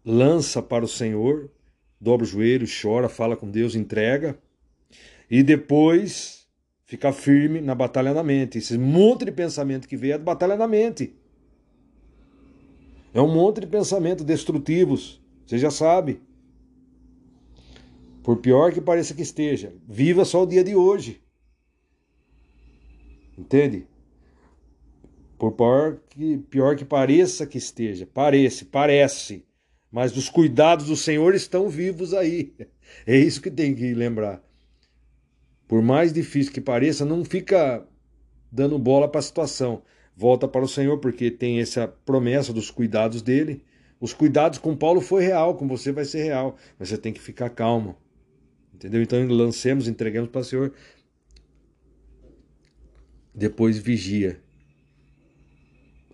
[0.04, 1.50] Lança para o Senhor,
[2.00, 4.38] dobra o joelho, chora, fala com Deus, entrega.
[5.30, 6.46] E depois
[6.84, 8.58] fica firme na batalha na mente.
[8.58, 11.14] Esse monte de pensamento que veio é de batalha na mente.
[13.14, 15.22] É um monte de pensamento destrutivos.
[15.46, 16.20] Você já sabe.
[18.22, 21.20] Por pior que pareça que esteja, viva só o dia de hoje.
[23.36, 23.86] Entende?
[25.38, 29.44] Por pior que, pior que pareça que esteja, parece, parece,
[29.92, 32.54] mas os cuidados do Senhor estão vivos aí.
[33.06, 34.42] É isso que tem que lembrar.
[35.66, 37.88] Por mais difícil que pareça, não fica
[38.50, 39.82] dando bola para a situação.
[40.14, 43.64] Volta para o Senhor, porque tem essa promessa dos cuidados dele.
[43.98, 47.20] Os cuidados com Paulo foi real, com você vai ser real, mas você tem que
[47.20, 47.96] ficar calmo.
[48.74, 49.00] Entendeu?
[49.00, 50.74] Então lancemos, entregamos para o Senhor.
[53.34, 54.38] Depois vigia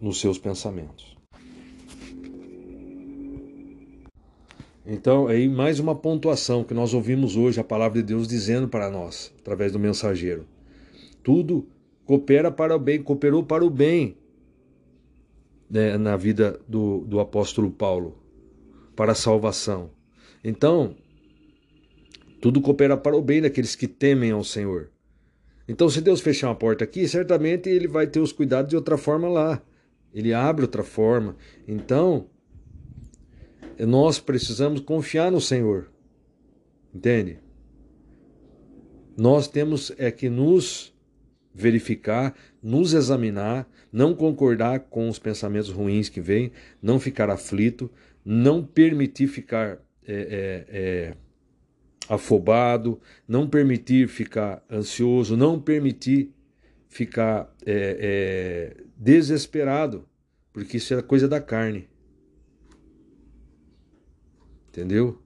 [0.00, 1.17] nos seus pensamentos.
[4.90, 8.90] Então, aí mais uma pontuação que nós ouvimos hoje a palavra de Deus dizendo para
[8.90, 10.46] nós, através do mensageiro.
[11.22, 11.68] Tudo
[12.07, 14.16] coopera para o bem, cooperou para o bem
[15.68, 18.16] né, na vida do, do apóstolo Paulo,
[18.96, 19.90] para a salvação.
[20.42, 20.96] Então,
[22.40, 24.88] tudo coopera para o bem daqueles que temem ao Senhor.
[25.68, 28.96] Então, se Deus fechar uma porta aqui, certamente ele vai ter os cuidados de outra
[28.96, 29.62] forma lá.
[30.14, 31.37] Ele abre outra forma.
[31.66, 32.31] Então,
[33.86, 35.90] nós precisamos confiar no Senhor.
[36.94, 37.38] Entende?
[39.16, 40.94] Nós temos é que nos
[41.54, 47.90] verificar, nos examinar, não concordar com os pensamentos ruins que vêm, não ficar aflito,
[48.24, 51.14] não permitir ficar é, é, é,
[52.08, 56.32] afobado, não permitir ficar ansioso, não permitir
[56.88, 60.06] ficar é, é, desesperado,
[60.52, 61.88] porque isso é coisa da carne.
[64.68, 65.20] Entendeu?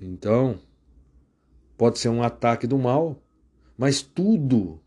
[0.00, 0.60] Então,
[1.76, 3.20] pode ser um ataque do mal,
[3.76, 4.80] mas tudo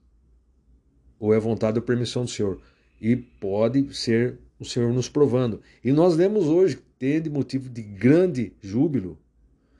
[1.20, 2.60] ou é vontade ou permissão do Senhor.
[3.00, 5.62] E pode ser o Senhor nos provando.
[5.84, 9.20] E nós lemos hoje, tendo motivo de grande júbilo,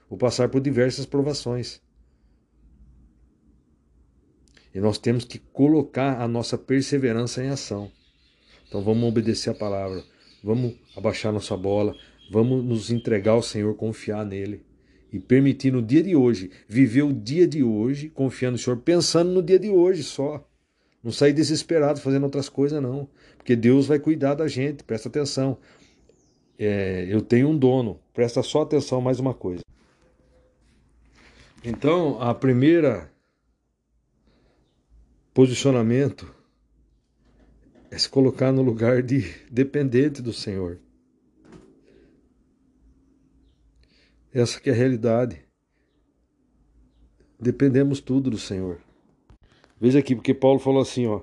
[0.10, 1.82] o passar por diversas provações.
[4.74, 7.92] E nós temos que colocar a nossa perseverança em ação.
[8.68, 10.04] Então vamos obedecer a palavra
[10.44, 11.96] vamos abaixar nossa bola,
[12.32, 14.64] vamos nos entregar ao Senhor, confiar nele
[15.12, 19.32] e permitir no dia de hoje, viver o dia de hoje, confiando no Senhor, pensando
[19.32, 20.48] no dia de hoje só.
[21.04, 23.10] Não sair desesperado fazendo outras coisas, não.
[23.36, 25.58] Porque Deus vai cuidar da gente, presta atenção.
[26.58, 29.64] É, eu tenho um dono, presta só atenção mais uma coisa.
[31.64, 33.12] Então, a primeira
[35.34, 36.34] posicionamento
[37.92, 40.80] é se colocar no lugar de dependente do Senhor.
[44.34, 45.46] Essa que é a realidade.
[47.38, 48.80] Dependemos tudo do Senhor.
[49.78, 51.22] Veja aqui, porque Paulo falou assim, ó.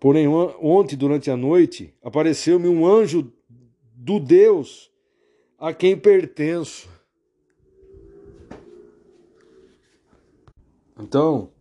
[0.00, 3.32] Porém, ontem, durante a noite, apareceu-me um anjo
[3.94, 4.90] do Deus
[5.56, 6.88] a quem pertenço.
[10.98, 11.52] Então,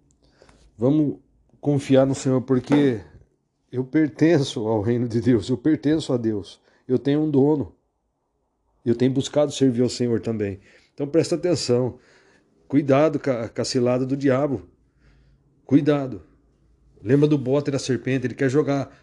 [0.75, 1.19] vamos
[1.61, 3.01] confiar no Senhor, porque
[3.75, 6.61] eu pertenço ao reino de Deus, eu pertenço a Deus.
[6.87, 7.75] Eu tenho um dono.
[8.85, 10.61] Eu tenho buscado servir ao Senhor também.
[10.93, 11.99] Então presta atenção.
[12.69, 14.65] Cuidado com a, cilada do diabo.
[15.65, 16.23] Cuidado.
[17.03, 18.25] Lembra do bote da serpente?
[18.25, 18.95] Ele quer jogar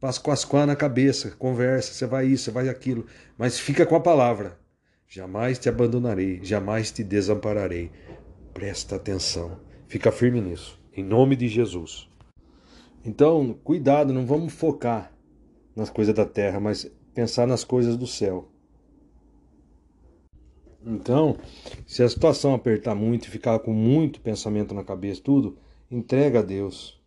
[0.00, 3.04] pascoasquá na cabeça, conversa, você vai isso, você vai aquilo.
[3.36, 4.58] Mas fica com a palavra.
[5.06, 7.90] Jamais te abandonarei, jamais te desampararei.
[8.54, 9.60] Presta atenção.
[9.88, 10.80] Fica firme nisso.
[10.96, 12.08] Em nome de Jesus.
[13.06, 15.12] Então, cuidado, não vamos focar
[15.76, 18.48] nas coisas da terra, mas pensar nas coisas do céu.
[20.84, 21.36] Então,
[21.86, 25.56] se a situação apertar muito e ficar com muito pensamento na cabeça, tudo,
[25.88, 27.00] entrega a Deus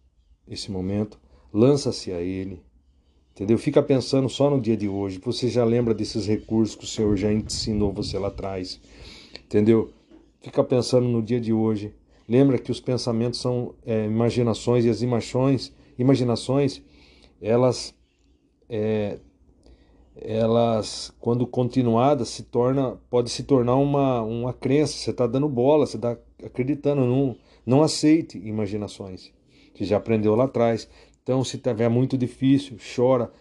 [0.48, 1.20] esse momento,
[1.54, 2.64] lança-se a Ele,
[3.34, 3.58] entendeu?
[3.58, 7.18] Fica pensando só no dia de hoje, você já lembra desses recursos que o Senhor
[7.18, 8.80] já ensinou você lá atrás,
[9.46, 9.92] entendeu?
[10.42, 11.94] Fica pensando no dia de hoje.
[12.28, 16.82] Lembra que os pensamentos são é, imaginações e as imaginações imaginações,
[17.42, 17.94] elas,
[18.70, 19.20] é,
[20.16, 24.94] elas quando continuadas, se torna, pode se tornar uma, uma crença.
[24.94, 27.06] Você está dando bola, você está acreditando.
[27.06, 27.36] Não,
[27.66, 29.32] não aceite imaginações.
[29.76, 30.90] Você já aprendeu lá atrás.
[31.22, 33.32] Então, se estiver muito difícil, chora,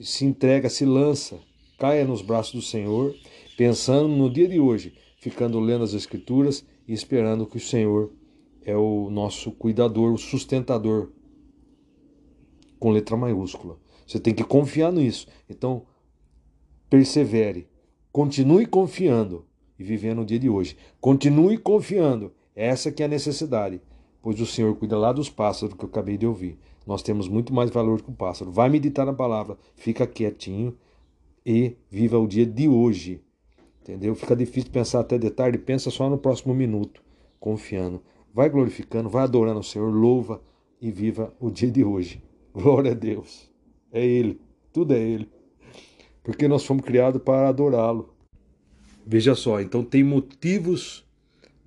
[0.00, 1.38] se entrega, se lança,
[1.78, 3.14] caia nos braços do Senhor,
[3.56, 8.10] pensando no dia de hoje, ficando lendo as Escrituras e esperando que o Senhor
[8.64, 11.10] é o nosso cuidador, o sustentador
[12.78, 13.78] com letra maiúscula.
[14.06, 15.26] Você tem que confiar nisso.
[15.48, 15.84] Então,
[16.88, 17.68] persevere.
[18.10, 19.44] Continue confiando
[19.78, 20.76] e vivendo o dia de hoje.
[21.00, 22.32] Continue confiando.
[22.56, 23.80] Essa que é a necessidade.
[24.20, 26.58] Pois o Senhor cuida lá dos pássaros que eu acabei de ouvir.
[26.86, 28.50] Nós temos muito mais valor que o pássaro.
[28.50, 29.56] Vai meditar na palavra.
[29.76, 30.76] Fica quietinho
[31.44, 33.22] e viva o dia de hoje.
[33.82, 34.14] Entendeu?
[34.14, 35.58] Fica difícil pensar até de tarde.
[35.58, 37.02] Pensa só no próximo minuto.
[37.38, 38.02] Confiando.
[38.34, 39.88] Vai glorificando, vai adorando o Senhor.
[39.92, 40.42] Louva
[40.80, 42.22] e viva o dia de hoje.
[42.58, 43.48] Glória a Deus.
[43.92, 44.40] É Ele,
[44.72, 45.30] tudo é Ele.
[46.24, 48.12] Porque nós fomos criados para adorá-lo.
[49.06, 51.06] Veja só, então tem motivos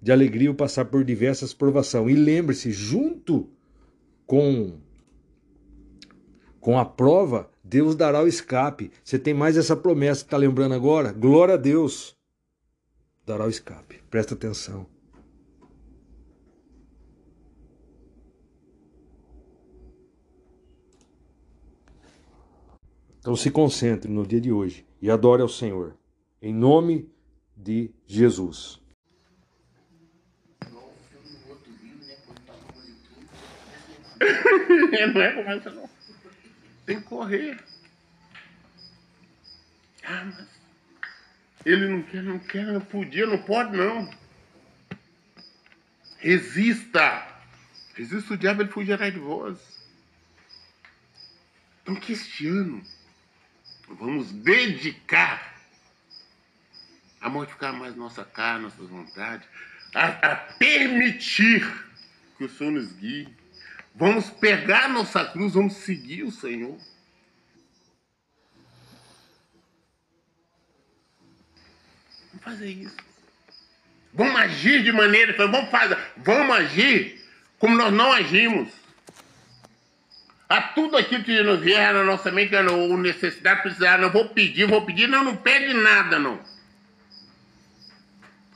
[0.01, 2.11] de alegria o passar por diversas provações.
[2.11, 3.49] E lembre-se, junto
[4.27, 4.73] com
[6.59, 8.91] com a prova, Deus dará o escape.
[9.03, 11.11] Você tem mais essa promessa, está lembrando agora?
[11.11, 12.15] Glória a Deus.
[13.25, 13.99] Dará o escape.
[14.11, 14.85] Presta atenção.
[23.21, 25.95] Então se concentre no dia de hoje e adore ao Senhor.
[26.41, 27.07] Em nome
[27.55, 28.81] de Jesus.
[35.13, 35.87] não é começa não.
[36.83, 37.63] Tem que correr.
[40.03, 40.47] Ah, mas
[41.63, 44.09] ele não quer, não quer, não podia, não pode não.
[46.17, 47.27] Resista.
[47.93, 49.59] Resista o diabo, ele fugirá de vós.
[51.83, 52.81] Então que este ano
[53.99, 55.55] vamos dedicar
[57.19, 59.47] a mortificar mais nossa carne, nossas vontades,
[59.93, 61.61] a, a permitir
[62.37, 63.27] que o Senhor nos guie.
[63.93, 66.77] Vamos pegar nossa cruz, vamos seguir o Senhor.
[72.29, 72.97] Vamos fazer isso.
[74.13, 77.23] Vamos agir de maneira, vamos fazer, vamos agir
[77.59, 78.80] como nós não agimos.
[80.51, 84.67] A tudo aquilo que nos vier na nossa mente, ou necessidade, precisar, não vou pedir,
[84.67, 86.41] vou pedir, não, não pede nada, não.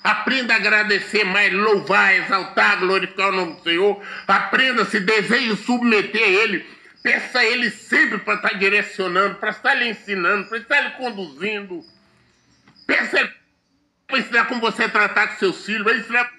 [0.03, 4.03] Aprenda a agradecer mais, louvar, exaltar, glorificar o nome do Senhor.
[4.27, 6.65] Aprenda, se deseja submeter a Ele.
[7.01, 11.81] Peça a Ele sempre para estar direcionando, para estar lhe ensinando, para estar lhe conduzindo.
[12.85, 13.31] Peça Ele
[14.05, 16.29] para ensinar como você tratar com seus filhos, para ensinar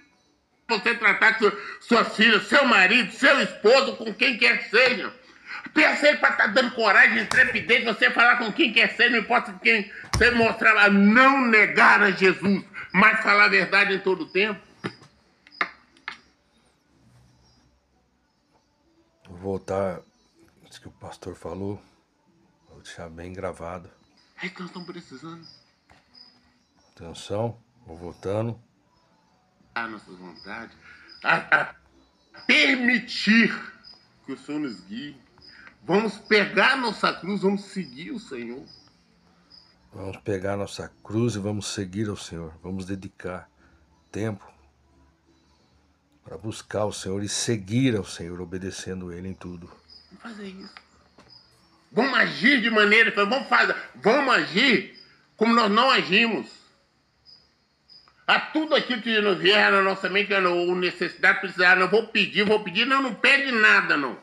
[0.69, 1.51] como você tratar com
[1.81, 5.11] suas filhas, seu marido, seu esposo, com quem quer que seja.
[5.77, 9.19] Peça ele para estar tá dando coragem, intrepidez, você falar com quem quer ser, não
[9.19, 12.65] importa quem você mostrar, a não negar a Jesus,
[12.95, 14.59] mas falar a verdade em todo o tempo.
[19.29, 20.01] Vou voltar,
[20.65, 21.79] isso que o pastor falou,
[22.71, 23.91] vou deixar bem gravado.
[24.43, 25.47] É que nós estamos precisando.
[26.95, 28.59] Atenção, vou voltando.
[29.75, 30.75] A nossas vontades,
[31.23, 31.75] a, a
[32.47, 33.55] permitir
[34.25, 35.26] que o Senhor nos guie
[35.87, 38.65] Vamos pegar nossa cruz, vamos seguir o Senhor.
[39.95, 42.53] Vamos pegar nossa cruz e vamos seguir ao Senhor.
[42.61, 43.49] Vamos dedicar
[44.11, 44.45] tempo
[46.25, 49.71] para buscar o Senhor e seguir ao Senhor, obedecendo Ele em tudo.
[50.11, 50.75] Vamos fazer isso.
[51.93, 55.01] Vamos agir de maneira, vamos fazer, vamos agir
[55.37, 56.49] como nós não agimos.
[58.27, 62.45] A tudo aquilo que nos vier na nossa mente, ou necessidade, precisar, não vou pedir,
[62.45, 64.19] vou pedir, não, não pede nada, não.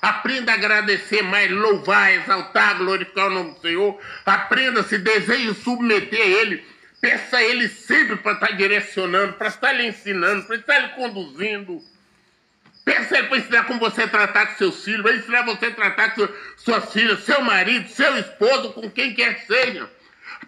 [0.00, 4.00] Aprenda a agradecer mais, louvar, exaltar, glorificar o nome do Senhor.
[4.24, 6.64] Aprenda, se deseja submeter a Ele.
[7.00, 11.82] Peça a Ele sempre para estar direcionando, para estar lhe ensinando, para estar lhe conduzindo.
[12.82, 15.74] Peça a Ele para ensinar como você tratar com seus filhos, para ensinar você a
[15.74, 16.26] tratar com
[16.56, 19.88] suas filhas, seu marido, seu esposo, com quem quer que seja.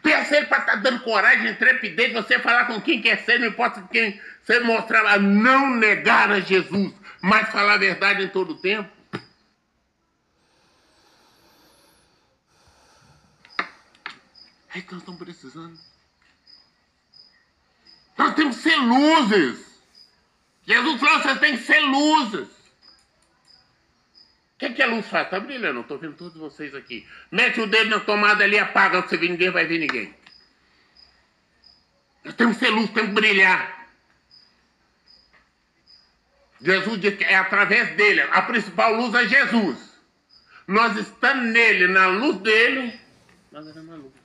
[0.02, 3.48] Peça a Ele para estar dando coragem, intrepidez, você falar com quem quer ser, não
[3.48, 8.52] importa quem você mostrar, a não negar a Jesus, mas falar a verdade em todo
[8.52, 9.01] o tempo.
[14.74, 15.78] É que nós estamos precisando.
[18.16, 19.72] Nós temos que ser luzes.
[20.66, 22.48] Jesus falou, vocês têm que ser luzes.
[24.54, 25.24] O que, é que a luz faz?
[25.24, 27.06] Está brilhando, estou vendo todos vocês aqui.
[27.30, 30.14] Mete o dedo na tomada ali, apaga, você vê ninguém, vai ver ninguém.
[32.24, 33.82] Nós temos que ser luz, temos que brilhar.
[36.60, 38.22] Jesus diz que é através dele.
[38.22, 39.78] A principal luz é Jesus.
[40.66, 42.98] Nós estamos nele, na luz dele,
[43.50, 44.21] nós éramos luz.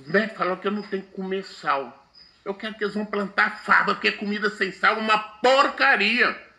[0.00, 2.10] Os médicos que eu não tenho que comer sal.
[2.42, 6.50] Eu quero que eles vão plantar fava, porque comida sem sal é uma porcaria.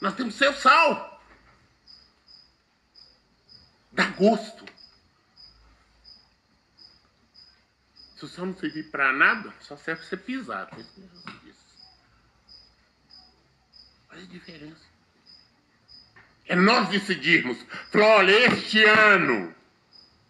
[0.00, 1.20] Nós temos o sal.
[3.90, 4.64] Dá gosto.
[8.16, 10.70] Se o sal não servir para nada, só serve para você pisar.
[14.10, 14.84] Olha a diferença.
[16.46, 17.58] É nós decidirmos.
[17.90, 19.52] Falar, olha, este ano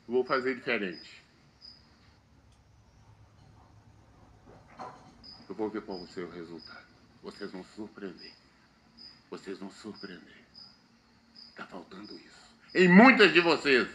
[0.09, 1.24] vou fazer diferente.
[5.55, 6.85] Eu vou ver qual vai ser o resultado.
[7.23, 8.33] Vocês vão surpreender.
[9.31, 10.43] Vocês vão surpreender.
[11.33, 12.57] Está faltando isso.
[12.75, 13.89] Em muitas de vocês,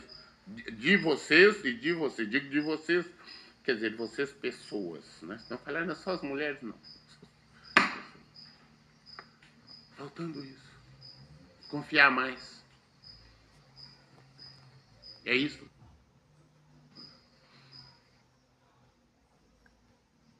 [0.48, 3.06] de vocês e de vocês, digo de vocês,
[3.66, 5.38] quer dizer, vocês pessoas, né?
[5.50, 6.80] Não falando só as mulheres, não.
[9.98, 10.72] Faltando isso.
[11.70, 12.64] Confiar mais.
[15.26, 15.70] É isso.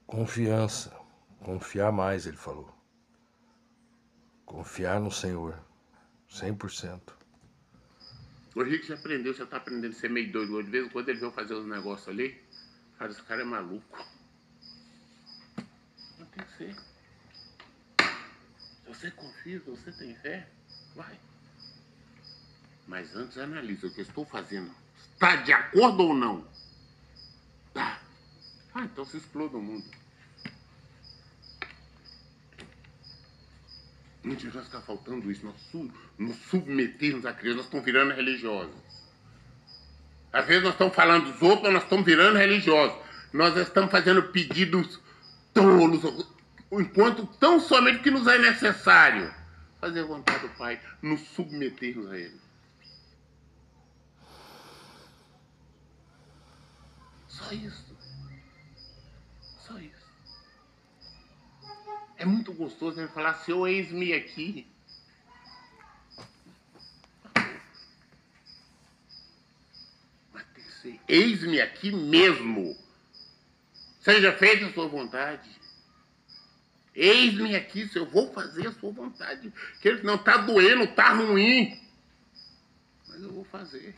[0.08, 0.99] Confiança.
[1.40, 2.74] Confiar mais, ele falou.
[4.46, 5.58] Confiar no Senhor.
[6.30, 7.02] 100%.
[8.56, 10.64] O Rick já aprendeu, já tá aprendendo a ser meio doido.
[10.64, 12.42] De vez em quando ele veio fazer os negócios ali.
[12.98, 14.06] Cara, esse cara é maluco.
[16.18, 16.76] Não tem que ser.
[18.84, 20.48] Se você confia, se você tem fé,
[20.96, 21.18] vai.
[22.88, 24.72] Mas antes analisa o que eu estou fazendo.
[25.14, 26.46] Está de acordo ou não?
[27.74, 28.02] Tá.
[28.74, 29.86] Ah, então se exploda o mundo.
[34.30, 38.76] Muitas vezes está faltando isso, nós sub, nos submetermos a Cristo, nós estamos virando religiosos.
[40.32, 42.96] Às vezes nós estamos falando dos outros, nós estamos virando religiosos.
[43.34, 45.00] Nós estamos fazendo pedidos
[45.52, 46.28] tolos,
[46.72, 49.34] enquanto tão somente que nos é necessário
[49.82, 52.40] fazer a vontade do Pai, nos submetermos a Ele.
[57.28, 57.98] Só isso.
[59.42, 60.08] Só isso.
[62.20, 64.68] É muito gostoso ele falar, seu eis-me aqui.
[71.08, 72.78] Eis-me aqui mesmo.
[74.02, 75.50] Seja feita a sua vontade.
[76.94, 79.54] Eis-me aqui, se eu vou fazer a sua vontade.
[79.82, 81.82] Que ele não está doendo, está ruim.
[83.08, 83.96] Mas eu vou fazer.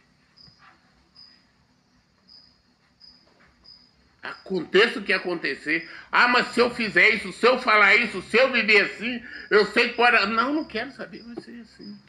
[4.21, 5.89] Aconteça o que acontecer.
[6.11, 9.65] Ah, mas se eu fizer isso, se eu falar isso, se eu viver assim, eu
[9.71, 10.25] sei que pode.
[10.27, 11.99] Não, não quero saber, vai ser assim.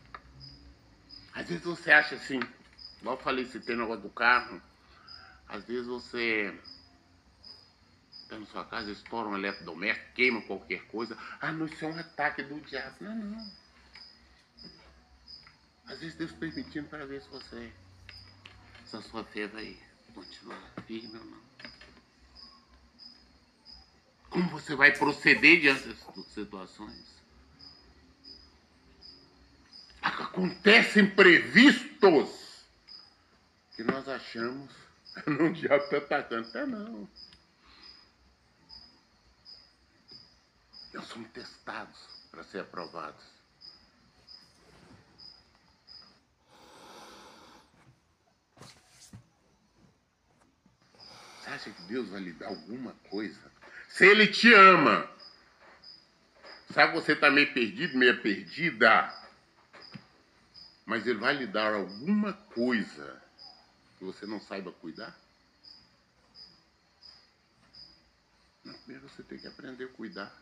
[1.33, 2.39] Às vezes você acha assim,
[3.01, 4.61] igual eu falei, se tem negócio do carro,
[5.49, 6.55] às vezes você
[8.13, 11.17] está na sua casa, estoura um eletrodoméstico, queima qualquer coisa.
[11.41, 12.97] Ah, não, isso é um ataque do diabo.
[13.01, 13.53] Não, não.
[15.87, 17.73] Às vezes Deus permitindo para ver se você,
[18.85, 19.77] se a sua fé vai
[20.15, 21.52] continuar firme ou não.
[24.33, 27.13] Como você vai proceder diante dessas situações?
[30.01, 32.65] Acontecem imprevistos
[33.77, 34.73] que nós achamos
[35.27, 36.67] não diabo está atacando.
[36.67, 37.09] Não.
[40.95, 41.99] Nós somos testados
[42.31, 43.23] para ser aprovados.
[51.41, 53.52] Você acha que Deus vai lhe dar alguma coisa
[53.93, 55.07] se ele te ama,
[56.73, 59.15] sabe você está meio perdido, meio perdida,
[60.87, 63.23] mas ele vai lhe dar alguma coisa
[63.99, 65.15] que você não saiba cuidar?
[68.65, 70.35] Não, primeiro você tem que aprender a cuidar.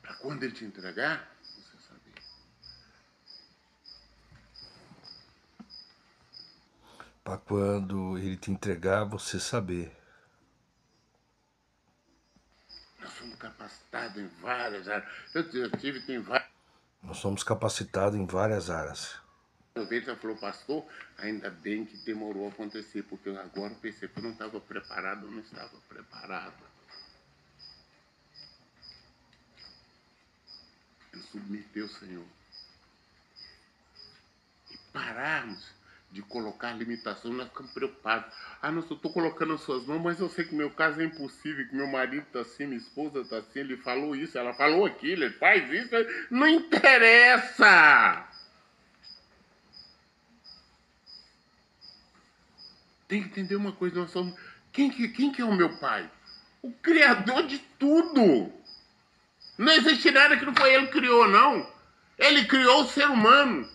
[0.00, 2.14] Para quando ele te entregar, você saber.
[7.22, 10.03] Para quando ele te entregar, você saber.
[13.24, 15.08] Somos capacitados em várias áreas.
[15.34, 16.48] Eu, eu tive, tem várias.
[17.02, 19.16] Nós somos capacitados em várias áreas.
[19.74, 20.86] Uma vez ela falou, pastor,
[21.18, 25.26] ainda bem que demorou a acontecer, porque agora eu pensei que eu não estava preparado,
[25.26, 26.54] eu não estava preparado.
[31.12, 32.26] Ele submeteu o Senhor.
[34.70, 35.66] E pararmos
[36.14, 38.32] de colocar limitação, nós ficamos preocupados.
[38.62, 41.04] Ah, não, eu estou colocando as suas mãos, mas eu sei que meu caso é
[41.04, 44.86] impossível, que meu marido está assim, minha esposa está assim, ele falou isso, ela falou
[44.86, 45.90] aquilo, ele faz isso,
[46.30, 48.28] não interessa!
[53.08, 54.38] Tem que entender uma coisa, nós somos.
[54.72, 56.08] Quem que, quem que é o meu pai?
[56.62, 58.52] O Criador de tudo!
[59.58, 61.68] Não existe nada que não foi ele que criou, não.
[62.16, 63.68] Ele criou o ser humano.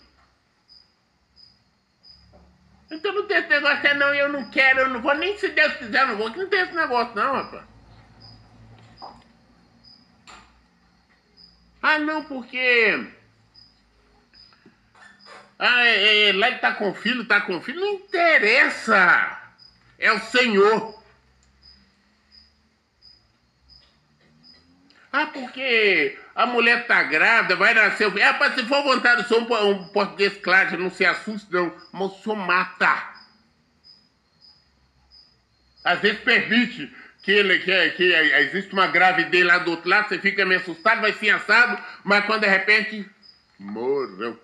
[2.92, 5.50] Então não tem esse negócio, é não, eu não quero, eu não vou, nem se
[5.50, 7.64] Deus quiser, eu não vou, que não tem esse negócio não, rapaz.
[11.82, 13.08] Ah, não, porque.
[15.58, 19.38] Ah, é, é, lá ele tá com filho, tá com filho, não interessa.
[19.98, 20.99] É o Senhor.
[25.12, 28.16] Ah, porque a mulher tá grávida, vai nascer.
[28.18, 31.76] É, rapaz, se for vontade, eu sou um, um português claro, não se assuste, não.
[31.92, 33.10] Mas o senhor mata.
[35.84, 36.94] Às vezes permite
[37.24, 41.02] que, ele, que, que existe uma gravidez lá do outro lado, você fica meio assustado,
[41.02, 43.10] vai ser assado, mas quando de repente
[43.58, 44.40] morreu.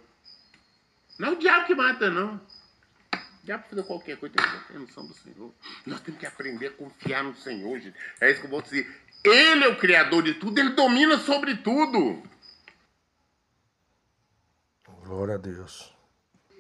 [1.19, 2.41] Não é o diabo que mata, não.
[3.43, 5.53] Dá para fazer qualquer coisa, tem que ter noção do Senhor.
[5.85, 7.95] Nós temos que aprender a confiar no Senhor, gente.
[8.19, 8.91] É isso que eu vou dizer.
[9.29, 12.23] Ele é o Criador de tudo, ele domina sobre tudo.
[15.03, 15.93] Glória a Deus.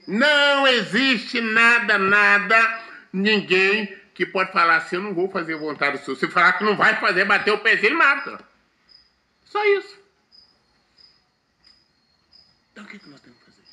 [0.07, 6.05] Não existe nada, nada, ninguém que pode falar assim, eu não vou fazer vontade do
[6.05, 6.17] Senhor.
[6.17, 8.39] Se falar que não vai fazer, bater o pezinho, ele mata.
[9.43, 9.99] Só isso.
[12.71, 13.63] Então o que, que nós temos que fazer?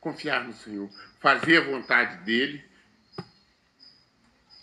[0.00, 0.88] Confiar no Senhor,
[1.20, 2.64] fazer a vontade dele.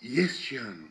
[0.02, 0.85] E este ano,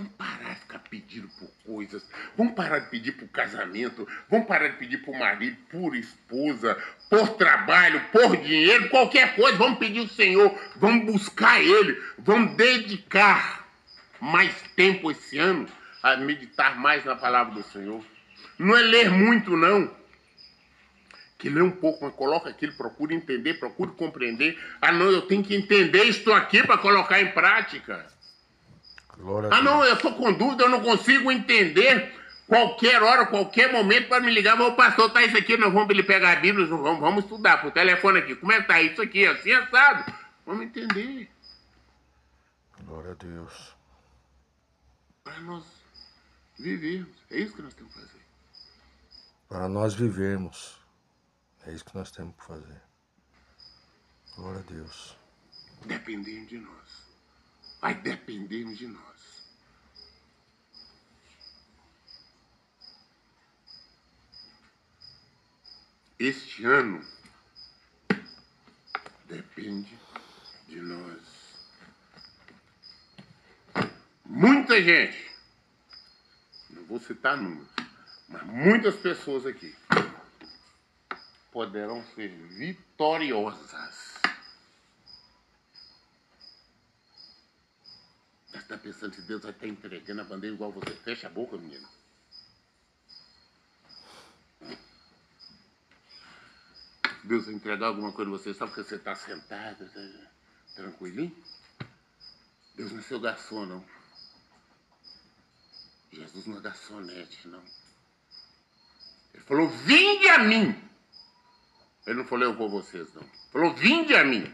[0.00, 4.68] vamos parar de ficar pedindo por coisas, vamos parar de pedir por casamento, vamos parar
[4.68, 6.76] de pedir por marido, por esposa,
[7.10, 13.68] por trabalho, por dinheiro, qualquer coisa, vamos pedir ao Senhor, vamos buscar Ele, vamos dedicar
[14.20, 15.66] mais tempo esse ano
[16.02, 18.02] a meditar mais na palavra do Senhor.
[18.58, 20.00] Não é ler muito, não
[21.38, 24.58] que lê um pouco, mas coloca aquilo, procura entender, procura compreender.
[24.78, 28.06] Ah, não, eu tenho que entender isso aqui para colocar em prática.
[29.20, 32.18] Glória ah, não, eu estou com dúvida, eu não consigo entender.
[32.46, 36.02] Qualquer hora, qualquer momento, para me ligar, o pastor, tá isso aqui, nós vamos ele
[36.02, 38.34] pegar a Bíblia, vamos, vamos estudar por telefone aqui.
[38.34, 40.12] Como é que tá isso aqui, assim, assado?
[40.44, 41.30] Vamos entender.
[42.84, 43.76] Glória a Deus.
[45.22, 45.64] Para nós
[46.58, 47.08] vivermos.
[47.30, 48.20] É isso que nós temos que fazer.
[49.48, 50.80] Para nós vivermos.
[51.66, 52.82] É isso que nós temos que fazer.
[54.34, 55.16] Glória a Deus.
[55.84, 57.06] Dependendo de nós.
[57.80, 59.09] Vai depender de nós.
[66.20, 67.02] Este ano
[69.24, 69.98] depende
[70.68, 71.18] de nós.
[74.26, 75.30] Muita gente,
[76.68, 77.70] não vou citar números,
[78.28, 79.74] mas muitas pessoas aqui
[81.50, 84.20] poderão ser vitoriosas.
[88.46, 90.90] Você está pensando se Deus vai estar entregando a bandeira igual você?
[90.96, 91.88] Fecha a boca, menino.
[97.30, 100.00] Deus entregar alguma coisa a você só porque você está sentado, tá
[100.74, 101.32] tranquilinho?
[102.74, 103.84] Deus não é seu garçom, não.
[106.10, 107.62] Jesus não é garçonete, não.
[109.32, 110.76] Ele falou, vinde a mim.
[112.04, 113.22] Ele não falou, eu vou vocês, não.
[113.52, 114.52] Falou, vinde a mim.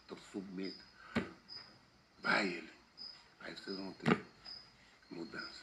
[0.00, 0.84] Estou submeto.
[2.18, 2.70] Vai ele.
[3.38, 4.20] Aí vocês vão ter
[5.08, 5.62] mudança.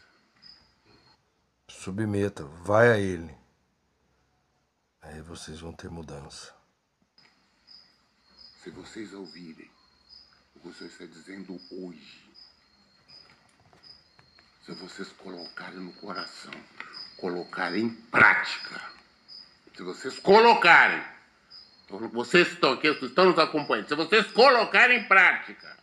[1.68, 3.41] Submeta, vai a ele.
[5.14, 6.54] Aí vocês vão ter mudança.
[8.64, 9.70] Se vocês ouvirem
[10.56, 12.32] o que você está dizendo hoje,
[14.66, 16.54] se vocês colocarem no coração,
[17.18, 18.82] colocarem em prática,
[19.76, 21.04] se vocês colocarem,
[22.14, 25.78] vocês estão aqui, estão nos acompanhando, se vocês colocarem em prática,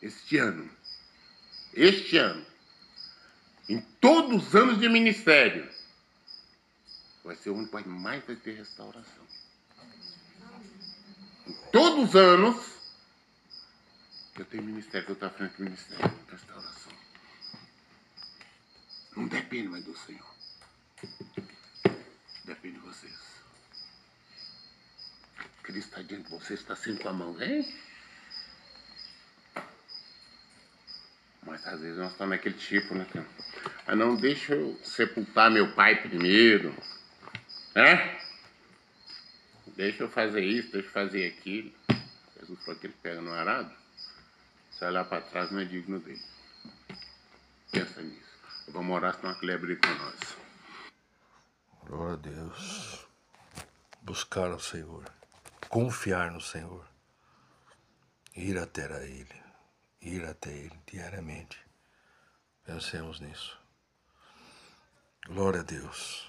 [0.00, 0.70] este ano,
[1.74, 2.46] este ano,
[3.68, 5.77] em todos os anos de ministério,
[7.28, 9.26] vai ser o ano que mais vai ter restauração.
[11.46, 12.56] Em todos os anos,
[14.38, 16.92] eu tenho ministério, que eu estou à frente do ministério, restauração.
[19.14, 20.34] Não depende mais do Senhor.
[22.46, 23.18] Depende de vocês.
[25.62, 27.78] Cristo está diante de vocês, está sempre com a mão, hein?
[31.42, 33.06] Mas às vezes nós estamos naquele tipo, né?
[33.86, 36.74] Ah, não, deixa eu sepultar meu pai primeiro.
[39.76, 41.72] Deixa eu fazer isso, deixa eu fazer aquilo.
[42.40, 43.72] Jesus falou que ele pega no arado.
[44.72, 46.22] Se olhar para trás, não é digno dele.
[47.70, 48.28] Pensa nisso.
[48.68, 50.18] Vamos orar, senão aquele abrir com nós.
[51.84, 53.06] Glória a Deus.
[54.02, 55.04] Buscar o Senhor.
[55.68, 56.84] Confiar no Senhor.
[58.34, 59.42] Ir até a Ele.
[60.02, 61.58] Ir até Ele diariamente.
[62.64, 63.58] Pensemos nisso.
[65.26, 66.27] Glória a Deus.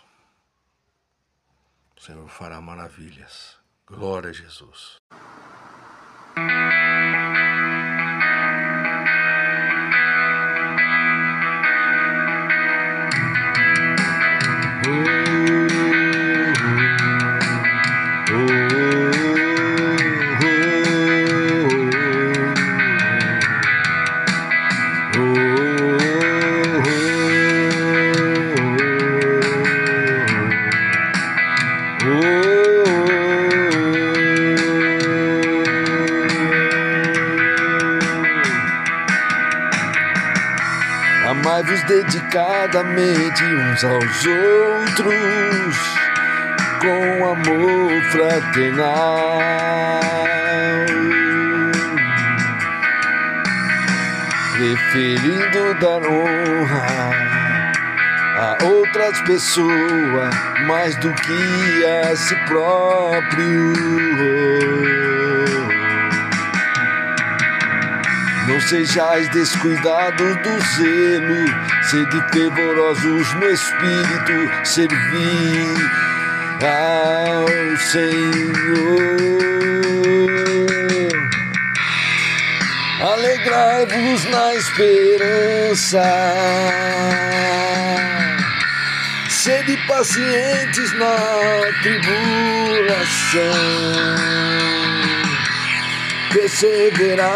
[2.00, 3.60] O Senhor fará maravilhas.
[3.86, 4.95] Glória a Jesus.
[42.70, 45.76] Amai-vos dedicadamente uns aos outros,
[46.80, 49.40] com amor fraternal.
[54.54, 56.86] Preferindo dar honra
[58.38, 60.36] a outras pessoas
[60.68, 63.74] mais do que a si próprio.
[68.48, 71.46] Não sejais descuidados do zelo,
[71.90, 74.34] sede fervorosos no espírito,
[74.64, 75.76] servir
[76.62, 79.20] ao Senhor.
[83.02, 86.04] Alegrai-vos na esperança.
[89.30, 91.16] Sede pacientes na
[91.82, 92.20] tribulação,
[96.34, 97.30] perseverai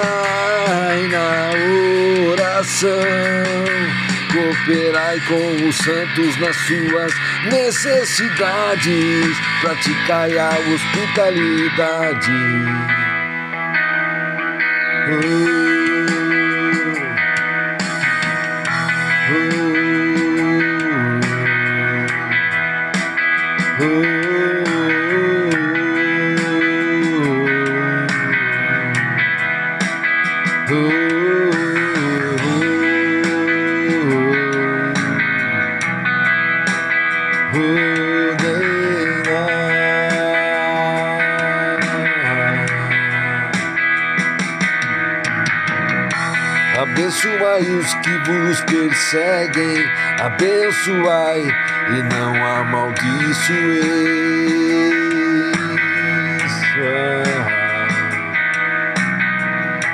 [1.07, 1.49] na
[2.29, 4.02] oração,
[4.33, 7.13] cooperai com os santos nas suas
[7.51, 12.31] necessidades, praticai a hospitalidade.
[15.09, 15.52] Oh.
[50.83, 51.41] Abençoai
[51.89, 53.53] e não amaldiçoeis.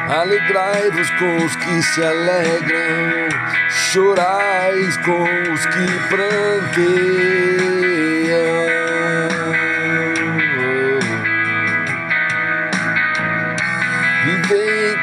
[0.10, 3.30] Alegrai-vos com os que se alegram,
[3.70, 5.24] chorais com
[5.54, 7.40] os que pranteiam.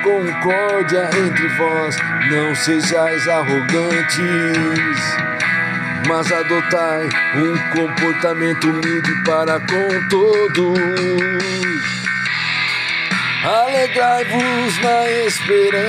[0.02, 1.96] concórdia entre vós,
[2.30, 4.20] não sejais arrogantes,
[6.06, 10.78] mas adotai um comportamento humilde para com todos.
[13.44, 15.80] Alegrai-vos na esperança,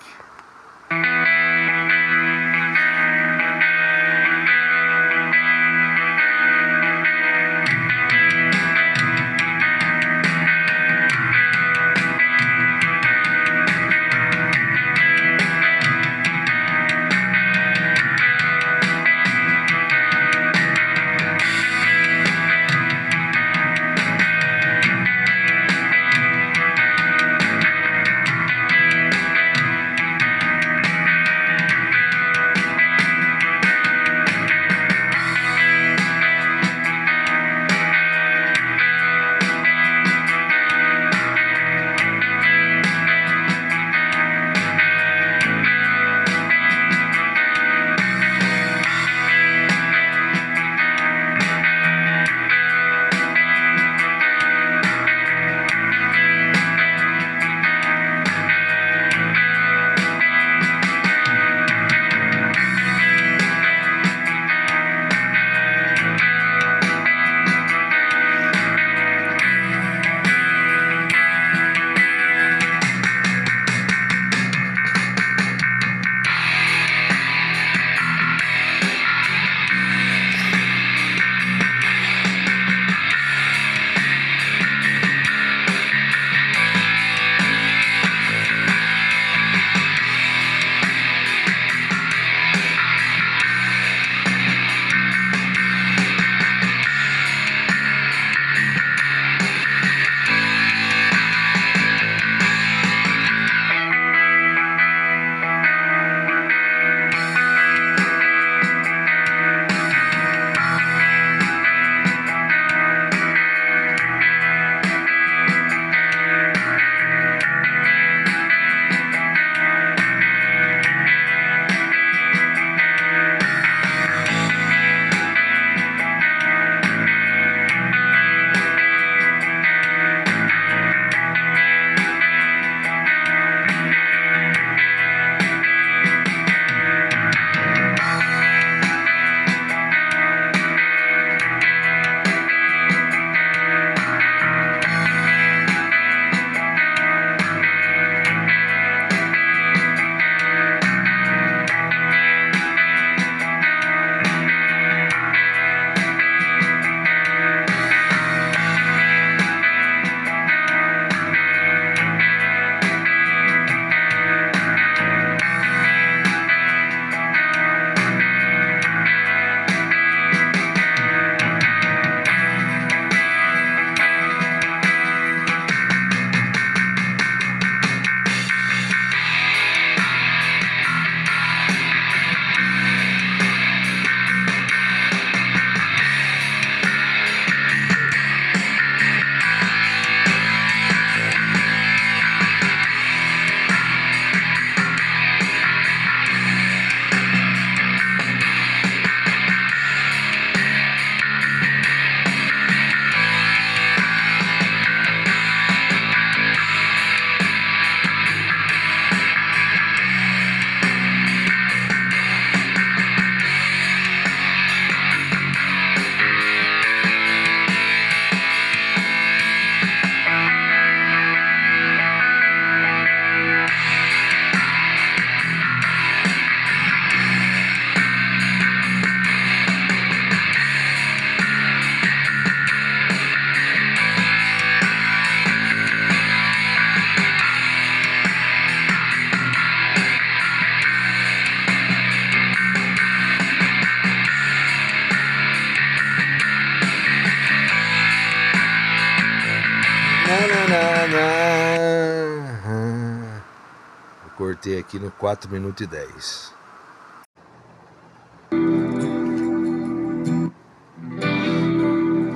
[254.59, 256.53] Cortei aqui no 4 minutos e 10.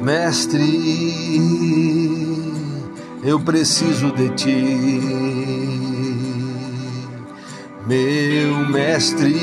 [0.02, 1.38] Mestre,
[3.24, 5.02] eu preciso de ti,
[7.86, 9.36] meu mestre.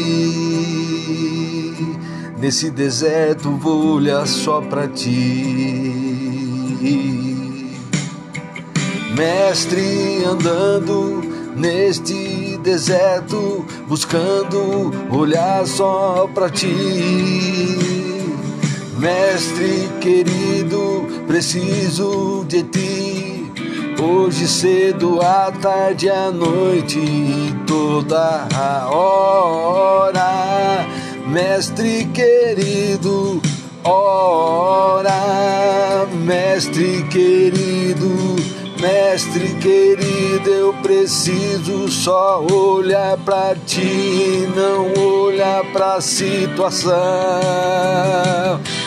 [2.38, 5.10] Nesse deserto vou olhar só pra ti,
[9.14, 11.20] mestre, andando
[11.56, 12.29] neste
[12.60, 18.00] deserto, buscando olhar só pra ti
[19.00, 23.50] Mestre querido, preciso de ti.
[23.98, 27.00] Hoje cedo, à tarde, à noite,
[27.66, 30.86] toda a hora.
[31.26, 33.40] Mestre querido,
[33.82, 35.16] ora,
[36.22, 38.36] mestre querido
[38.80, 46.94] Mestre querido, eu preciso só olhar para ti, não olhar para situação.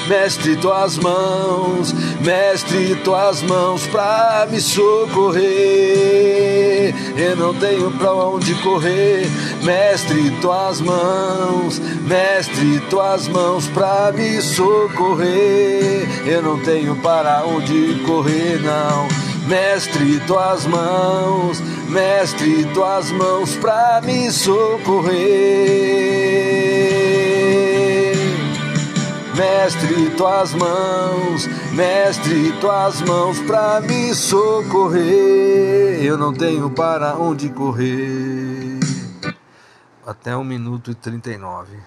[0.08, 5.44] Mestre, tuas mãos, mestre, tuas mãos para me socorrer.
[7.16, 9.28] Eu não tenho para onde correr.
[9.62, 16.08] Mestre, tuas mãos, mestre, tuas mãos para me socorrer.
[16.26, 19.33] Eu não tenho para onde correr, não.
[19.48, 25.24] Mestre, tuas mãos, mestre, tuas mãos para me socorrer.
[29.36, 36.02] Mestre, tuas mãos, mestre, tuas mãos para me socorrer.
[36.02, 38.80] Eu não tenho para onde correr.
[40.06, 41.78] Até um minuto e trinta e nove.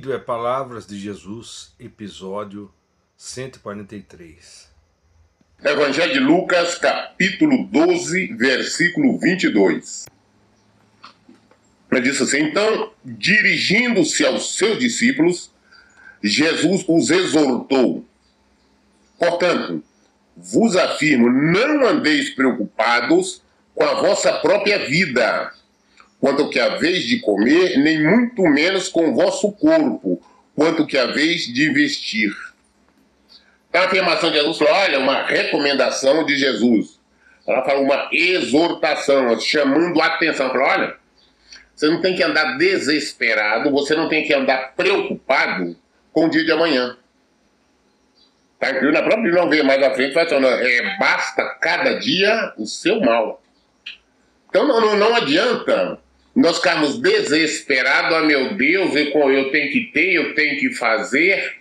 [0.00, 2.72] Vídeo é Palavras de Jesus, episódio
[3.18, 4.70] 143.
[5.62, 10.06] Evangelho de Lucas, capítulo 12, versículo 22.
[11.92, 15.52] Ele disse assim: Então, dirigindo-se aos seus discípulos,
[16.22, 18.02] Jesus os exortou.
[19.18, 19.84] Portanto,
[20.34, 23.42] vos afirmo, não andeis preocupados
[23.74, 25.52] com a vossa própria vida
[26.20, 30.22] quanto que haveis de comer, nem muito menos com vosso corpo,
[30.54, 32.30] quanto que haveis de vestir.
[33.72, 37.00] A afirmação de Jesus falou, olha, uma recomendação de Jesus.
[37.46, 40.50] Ela fala uma exortação, chamando a atenção.
[40.50, 40.96] Fala, olha,
[41.74, 45.74] você não tem que andar desesperado, você não tem que andar preocupado
[46.12, 46.96] com o dia de amanhã.
[48.58, 52.52] Tá incluindo na própria não ver mais à frente, vai falando, é, basta cada dia
[52.58, 53.42] o seu mal.
[54.50, 55.98] Então não, não, não adianta
[56.34, 61.56] nós ficamos desesperados, ah meu Deus, eu tenho que ter, eu tenho que fazer.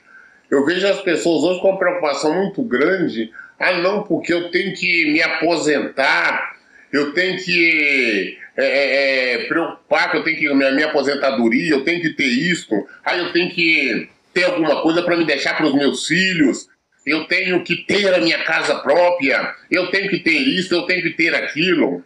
[0.50, 3.32] Eu vejo as pessoas hoje com uma preocupação muito grande.
[3.60, 6.56] Ah, não, porque eu tenho que me aposentar,
[6.94, 12.02] eu tenho que é, é, preocupar que eu tenho que minha, minha aposentadoria, eu tenho
[12.02, 15.74] que ter isso, ah, eu tenho que ter alguma coisa para me deixar para os
[15.74, 16.68] meus filhos,
[17.06, 21.02] eu tenho que ter a minha casa própria, eu tenho que ter isso, eu tenho
[21.02, 22.04] que ter aquilo.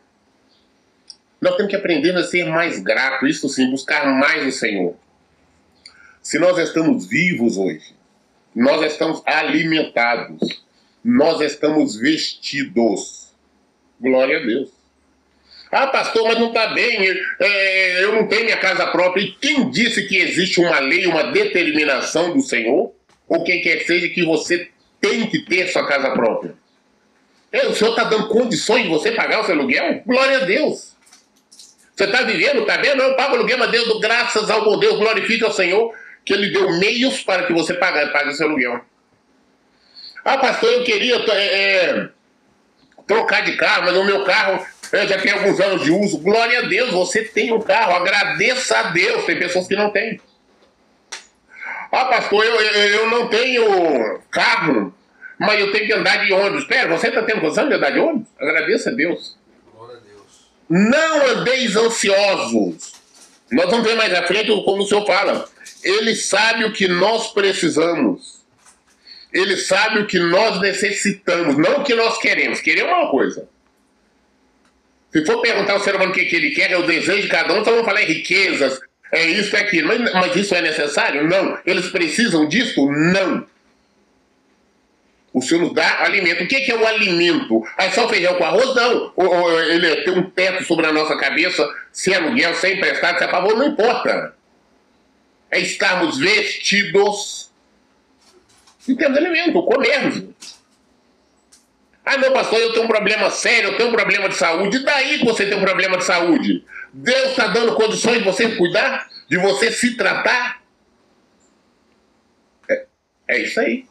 [1.43, 4.95] Nós temos que aprender a ser mais grato, isso sim, buscar mais o Senhor.
[6.21, 7.93] Se nós estamos vivos hoje,
[8.55, 10.63] nós estamos alimentados,
[11.03, 13.33] nós estamos vestidos.
[13.99, 14.69] Glória a Deus.
[15.69, 17.09] Ah, pastor, mas não está bem,
[17.41, 19.23] é, eu não tenho minha casa própria.
[19.23, 22.93] E quem disse que existe uma lei, uma determinação do Senhor?
[23.27, 24.69] Ou quem quer que seja que você
[25.01, 26.55] tem que ter sua casa própria?
[27.51, 30.03] É, o Senhor está dando condições de você pagar o seu aluguel?
[30.05, 30.92] Glória a Deus.
[31.95, 33.01] Você está vivendo, está vendo?
[33.01, 35.93] Eu pago aluguel, mas Deus, graças ao bom Deus, glorifica ao Senhor
[36.25, 38.81] que Ele deu meios para que você pague, pague seu aluguel.
[40.23, 42.09] Ah, pastor, eu queria é, é,
[43.05, 46.19] trocar de carro, mas o meu carro é, já tem alguns anos de uso.
[46.19, 49.25] Glória a Deus, você tem um carro, agradeça a Deus.
[49.25, 50.19] Tem pessoas que não têm.
[51.91, 54.95] Ah, pastor, eu, eu não tenho carro,
[55.37, 56.63] mas eu tenho que andar de ônibus.
[56.63, 58.27] Espera, você está tendo condição de andar de ônibus?
[58.39, 59.37] Agradeça a Deus.
[60.69, 62.93] Não andeis ansiosos.
[63.51, 65.47] Nós vamos ver mais à frente como o senhor fala.
[65.83, 68.43] Ele sabe o que nós precisamos.
[69.33, 72.61] Ele sabe o que nós necessitamos, não o que nós queremos.
[72.61, 73.47] Querer é uma coisa.
[75.11, 77.53] Se for perguntar ao ser humano o que, ele quer, é o desejo de cada
[77.53, 78.79] um, só vão falar em riquezas,
[79.11, 79.87] é isso, é aquilo.
[79.87, 81.27] Mas, mas isso é necessário?
[81.27, 81.57] Não.
[81.65, 82.87] Eles precisam disso?
[82.91, 83.45] Não.
[85.33, 86.43] O nos dá alimento.
[86.43, 87.63] O que é o alimento?
[87.75, 88.75] É só feijão com arroz?
[88.75, 89.11] Não.
[89.15, 93.17] Ou, ou ele é ter um teto sobre a nossa cabeça, sem aluguel, sem emprestado,
[93.17, 94.35] sem favor, não importa.
[95.49, 97.51] É estarmos vestidos
[98.87, 100.23] e temos alimento, comermos.
[102.05, 104.77] Ah, não, pastor, eu tenho um problema sério, eu tenho um problema de saúde.
[104.77, 106.63] E daí que você tem um problema de saúde?
[106.91, 110.61] Deus está dando condições de você cuidar, de você se tratar?
[112.69, 112.85] É,
[113.29, 113.87] é isso aí.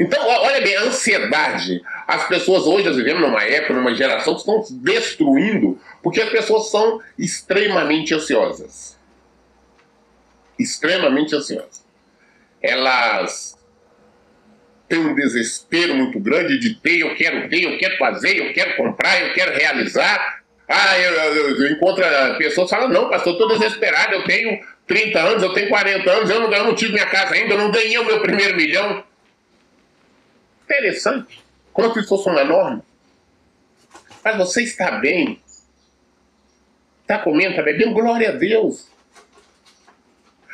[0.00, 1.82] Então, olha bem, a ansiedade.
[2.08, 6.70] As pessoas hoje, nós vivemos numa época, numa geração que estão destruindo porque as pessoas
[6.70, 8.98] são extremamente ansiosas.
[10.58, 11.84] Extremamente ansiosas.
[12.62, 13.58] Elas
[14.88, 18.76] têm um desespero muito grande de ter, eu quero ter, eu quero fazer, eu quero
[18.76, 20.40] comprar, eu quero realizar.
[20.66, 22.02] Ah, eu, eu, eu encontro
[22.38, 26.30] pessoas que falam, não, pastor, estou desesperado, eu tenho 30 anos, eu tenho 40 anos,
[26.30, 29.09] eu não, eu não tive minha casa ainda, eu não ganhei o meu primeiro milhão.
[30.70, 31.42] Interessante.
[31.72, 32.84] Como se fosse uma norma.
[34.22, 35.42] Mas você está bem.
[37.02, 37.92] Está comendo, está bebendo?
[37.92, 38.88] Glória a Deus.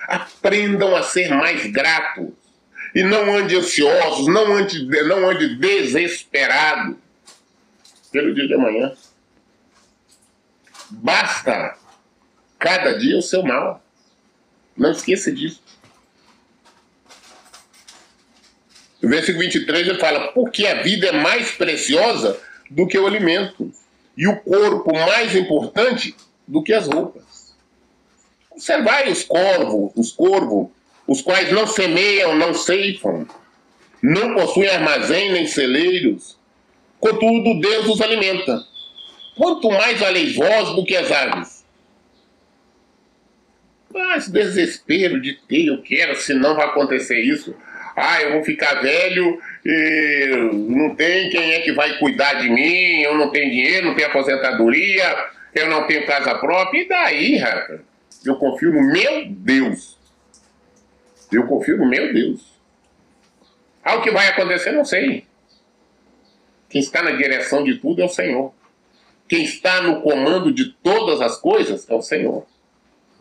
[0.08, 2.30] Aprendam a ser mais gratos.
[2.94, 6.98] E não ande ansiosos, não ande, não ande desesperado
[8.10, 8.96] pelo dia de amanhã.
[10.88, 11.76] Basta
[12.58, 13.82] cada dia o seu mal.
[14.74, 15.65] Não esqueça disso.
[19.02, 22.38] No versículo 23 ele fala: Porque a vida é mais preciosa
[22.70, 23.70] do que o alimento,
[24.16, 26.14] e o corpo mais importante
[26.46, 27.54] do que as roupas.
[28.50, 30.68] Observai os corvos, os corvos,
[31.06, 33.26] os quais não semeiam, não ceifam,
[34.02, 36.38] não possuem armazém nem celeiros,
[36.98, 38.64] contudo Deus os alimenta.
[39.36, 41.66] Quanto mais valeis vós do que as aves?
[43.92, 47.54] Mas desespero de ter, eu quero, senão vai acontecer isso
[47.96, 53.00] ah, eu vou ficar velho e não tem quem é que vai cuidar de mim,
[53.00, 57.80] eu não tenho dinheiro, não tenho aposentadoria, eu não tenho casa própria, e daí, rapaz?
[58.24, 59.96] Eu confio no meu Deus.
[61.32, 62.54] Eu confio no meu Deus.
[63.82, 65.24] Ah, o que vai acontecer, não sei.
[66.68, 68.52] Quem está na direção de tudo é o Senhor.
[69.28, 72.46] Quem está no comando de todas as coisas é o Senhor.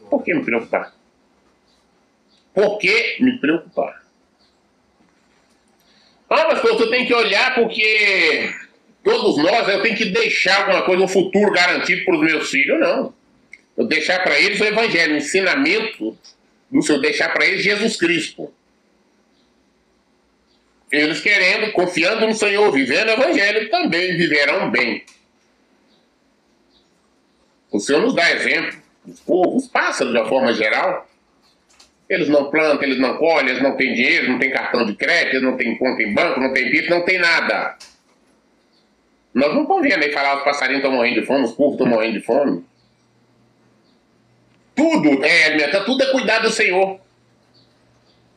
[0.10, 0.94] Por que me preocupar?
[2.54, 4.05] Por que me preocupar?
[6.36, 8.54] Ah, mas você tem que olhar porque
[9.04, 12.80] todos nós, eu tenho que deixar alguma coisa, um futuro garantido para os meus filhos,
[12.80, 13.14] não.
[13.78, 16.18] Eu deixar para eles o evangelho, o ensinamento
[16.70, 18.54] do Senhor, deixar para eles Jesus Cristo.
[20.92, 25.04] Eles querendo, confiando no Senhor, vivendo o evangelho, também viverão bem.
[27.72, 28.82] O Senhor nos dá exemplo.
[29.08, 31.08] Os povos, os pássaros de uma forma geral,
[32.10, 35.42] eles não plantam, eles não colhem, eles não têm dinheiro, não têm cartão de crédito,
[35.42, 37.78] não têm conta em banco, não têm PIB, não tem nada.
[39.34, 42.14] Nós não vendo aí falar os passarinhos estão morrendo de fome, os povos estão morrendo
[42.14, 42.64] de fome.
[44.76, 47.00] Tudo é alimentar, tudo é cuidar do Senhor.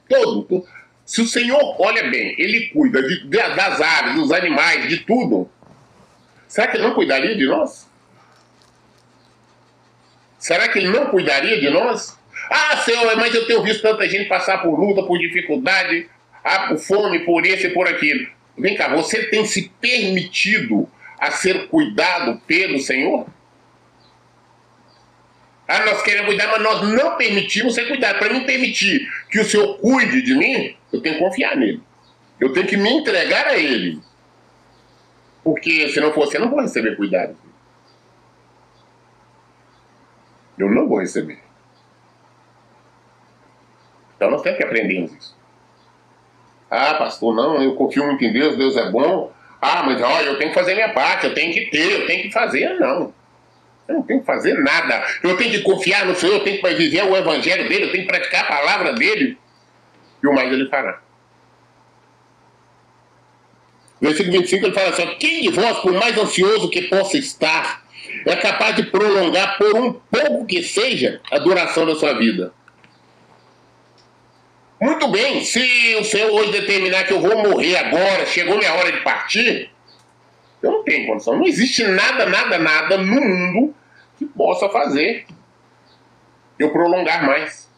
[0.08, 0.66] Todo.
[1.04, 5.50] Se o Senhor, olha bem, Ele cuida de, das aves, dos animais, de tudo.
[6.46, 7.88] Será que Ele não cuidaria de nós?
[10.38, 12.18] Será que Ele não cuidaria de nós?
[12.50, 16.08] Ah, Senhor, mas eu tenho visto tanta gente passar por luta, por dificuldade,
[16.44, 18.26] ah, por fome, por isso e por aquilo.
[18.56, 23.26] Vem cá, você tem se permitido a ser cuidado pelo Senhor?
[25.66, 28.18] Ah, nós queremos cuidar, mas nós não permitimos ser cuidado.
[28.18, 31.82] Para mim permitir que o Senhor cuide de mim, eu tenho que confiar nele.
[32.40, 34.00] Eu tenho que me entregar a ele.
[35.44, 37.36] Porque se não for assim, eu não vou receber cuidado.
[40.58, 41.38] Eu não vou receber.
[44.18, 45.38] Então nós temos que aprender isso.
[46.68, 49.32] Ah, pastor, não, eu confio muito em Deus, Deus é bom.
[49.62, 52.22] Ah, mas olha, eu tenho que fazer minha parte, eu tenho que ter, eu tenho
[52.24, 52.78] que fazer.
[52.80, 53.14] Não.
[53.86, 55.06] Eu não tenho que fazer nada.
[55.22, 58.04] Eu tenho que confiar no Senhor, eu tenho que viver o evangelho dele, eu tenho
[58.04, 59.38] que praticar a palavra dele.
[60.22, 61.00] E o mais ele fará.
[64.00, 67.84] Versículo 25 ele fala assim: Quem de vós, por mais ansioso que possa estar,
[68.26, 72.52] é capaz de prolongar por um pouco que seja a duração da sua vida?
[74.80, 78.92] Muito bem, se o Senhor hoje determinar que eu vou morrer agora, chegou minha hora
[78.92, 79.70] de partir,
[80.62, 81.36] eu não tenho condição.
[81.36, 83.74] Não existe nada, nada, nada no mundo
[84.16, 85.26] que possa fazer
[86.58, 87.68] eu prolongar mais.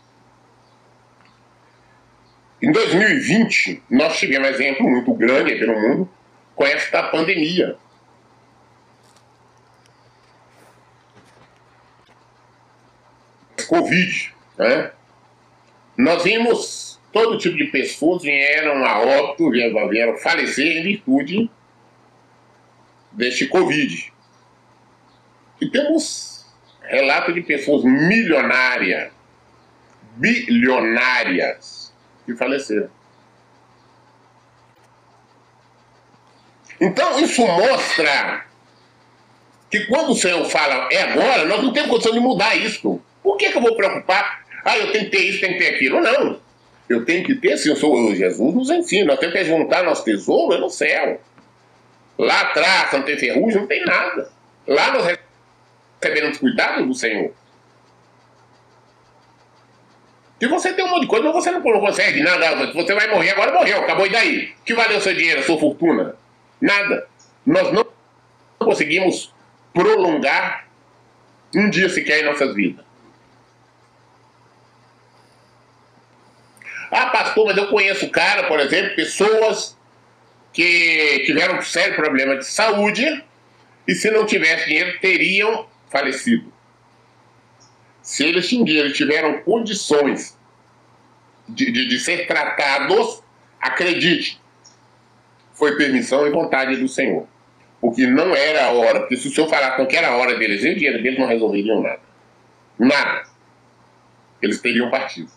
[2.62, 6.10] Em 2020, nós tivemos um exemplo muito grande aqui no mundo
[6.54, 7.76] com esta pandemia.
[13.66, 14.90] Covid, né?
[15.96, 21.50] Nós vimos todo tipo de pessoas vieram a óbito, vieram falecer em virtude
[23.12, 24.12] deste Covid.
[25.60, 26.46] E temos
[26.82, 29.12] relato de pessoas milionárias,
[30.16, 31.92] bilionárias,
[32.24, 32.90] que faleceram.
[36.80, 38.46] Então isso mostra
[39.70, 43.00] que quando o Senhor fala é agora, nós não temos condição de mudar isso.
[43.22, 44.44] Por que, que eu vou preocupar?
[44.64, 46.00] Ah, eu tenho que ter isso, tenho que ter aquilo.
[46.00, 46.40] Não.
[46.90, 50.04] Eu tenho que ter, sim, eu sou, Jesus nos ensina, nós temos que juntar nosso
[50.04, 51.20] tesouro no céu.
[52.18, 54.28] Lá atrás não tem ferrugem, não tem nada.
[54.66, 55.16] Lá nós
[56.02, 57.32] recebemos cuidado do Senhor.
[60.40, 62.72] Se você tem um monte de coisa, mas você não consegue nada.
[62.72, 64.52] Você vai morrer, agora morreu, acabou e daí?
[64.64, 66.16] Que valeu seu dinheiro, sua fortuna?
[66.60, 67.06] Nada.
[67.46, 67.86] Nós não
[68.58, 69.32] conseguimos
[69.72, 70.66] prolongar
[71.54, 72.84] um dia sequer em nossas vidas.
[77.30, 79.76] Ah, pastor, mas eu conheço cara, por exemplo, pessoas
[80.52, 83.24] que tiveram sério problema de saúde
[83.86, 86.52] e se não tivesse dinheiro teriam falecido.
[88.02, 90.36] Se eles tinham tiveram condições
[91.48, 93.22] de, de, de ser tratados,
[93.60, 94.40] acredite,
[95.52, 97.28] foi permissão e vontade do Senhor.
[97.80, 100.64] Porque não era a hora, porque se o Senhor falasse que era a hora deles
[100.64, 102.00] e o dinheiro deles não resolveriam nada.
[102.78, 103.22] Nada.
[104.42, 105.30] Eles teriam partido.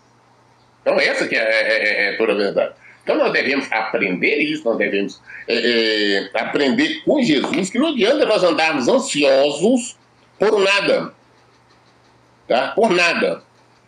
[0.84, 2.73] Então essa que é, é, é, é toda a verdade.
[3.03, 8.26] Então nós devemos aprender isso, nós devemos é, é, aprender com Jesus que não adianta
[8.26, 9.97] nós andarmos ansiosos
[10.38, 11.14] por nada.
[12.47, 12.68] Tá?
[12.69, 13.43] Por nada.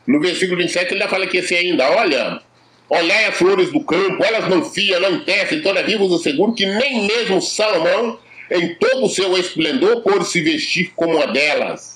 [0.08, 2.42] No versículo 27 ele já fala que assim ainda, olha,
[2.90, 7.08] olhai as flores do campo, elas não fiam, não tecem, todavia vos asseguro que nem
[7.08, 8.20] mesmo Salomão,
[8.52, 11.95] em todo o seu esplendor, pôde se vestir como uma delas.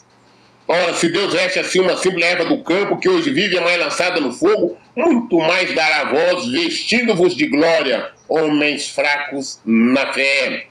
[0.72, 3.80] Ora, se Deus veste assim uma simples erva do campo que hoje vive é mais
[3.80, 10.68] lançada no fogo, muito mais dará vós, vestindo-vos de glória, homens fracos na fé.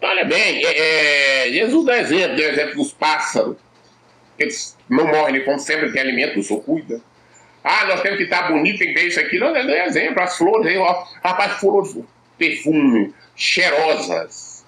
[0.00, 3.58] Olha bem, é, é, Jesus dá exemplo, deu exemplo dos pássaros.
[4.38, 7.02] Eles não morrem, eles sempre tem alimento, o Senhor cuida.
[7.62, 9.38] Ah, nós temos que estar bonito, tem que ter isso aqui.
[9.38, 11.98] Não, dá exemplo, as flores, aí, ó, rapaz, flores,
[12.38, 14.64] perfume, cheirosas,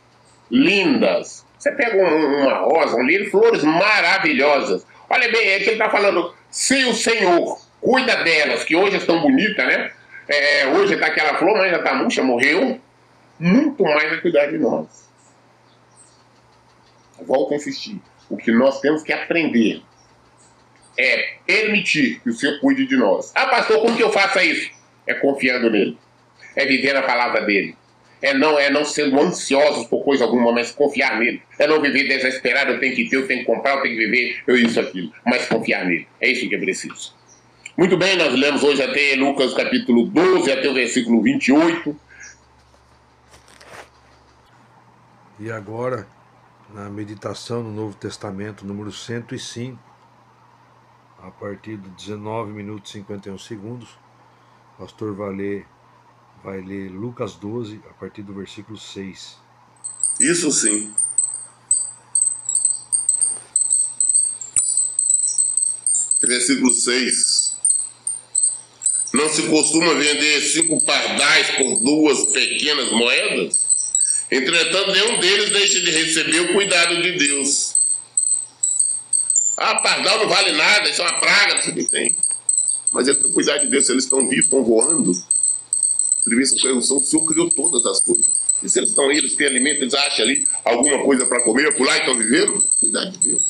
[0.50, 4.86] lindas, você pega um, uma rosa, um lírio, flores maravilhosas.
[5.08, 9.20] Olha bem, é que ele está falando, se o Senhor cuida delas, que hoje estão
[9.20, 9.90] bonitas, né?
[10.28, 12.80] É, hoje está aquela flor, mas já está murcha, morreu.
[13.38, 15.08] Muito mais vai cuidar de nós.
[17.20, 18.00] Volto a insistir.
[18.28, 19.82] O que nós temos que aprender
[20.98, 23.32] é permitir que o Senhor cuide de nós.
[23.34, 24.70] Ah, pastor, como que eu faço isso?
[25.06, 25.98] É confiando nele.
[26.54, 27.76] É viver na palavra dele
[28.26, 31.40] é não, é não sendo ansiosos por coisa alguma, mas confiar nele.
[31.58, 34.04] É não viver desesperado, eu tenho que ter, eu tenho que comprar, eu tenho que
[34.04, 35.12] viver, eu isso, aquilo.
[35.24, 36.08] Mas confiar nele.
[36.20, 37.14] É isso que é preciso.
[37.76, 41.96] Muito bem, nós lemos hoje até Lucas capítulo 12, até o versículo 28.
[45.38, 46.08] E agora,
[46.74, 49.78] na meditação no Novo Testamento, número 105,
[51.22, 53.98] a partir de 19 minutos e 51 segundos,
[54.78, 55.66] pastor vai ler
[56.46, 59.36] vai ler Lucas 12, a partir do versículo 6.
[60.20, 60.94] Isso sim.
[66.22, 67.56] Versículo 6.
[69.12, 73.66] Não se costuma vender cinco pardais por duas pequenas moedas?
[74.30, 77.76] Entretanto, nenhum deles deixa de receber o cuidado de Deus.
[79.56, 82.16] Ah, pardal não vale nada, isso é uma praga, que tem.
[82.92, 85.12] Mas é cuidar de Deus, se eles estão vivos, estão voando.
[86.28, 88.26] Pergunta, o Senhor criou todas as coisas.
[88.62, 91.74] E se eles estão aí, eles têm alimento, eles acham ali alguma coisa para comer,
[91.76, 93.42] por lá e estão vivendo, cuidar de Deus.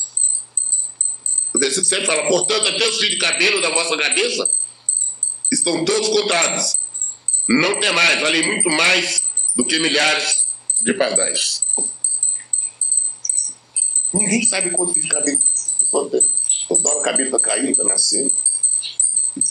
[1.54, 4.50] O versículo sempre fala, portanto, até os fios de cabelo da vossa cabeça
[5.50, 6.76] estão todos contados.
[7.48, 9.22] Não tem mais, valem muito mais
[9.54, 10.46] do que milhares
[10.82, 11.64] de pardais.
[14.12, 15.40] Ninguém sabe quanto fios de cabelo.
[15.90, 18.32] Toda hora o cabelo está caindo, está nascendo.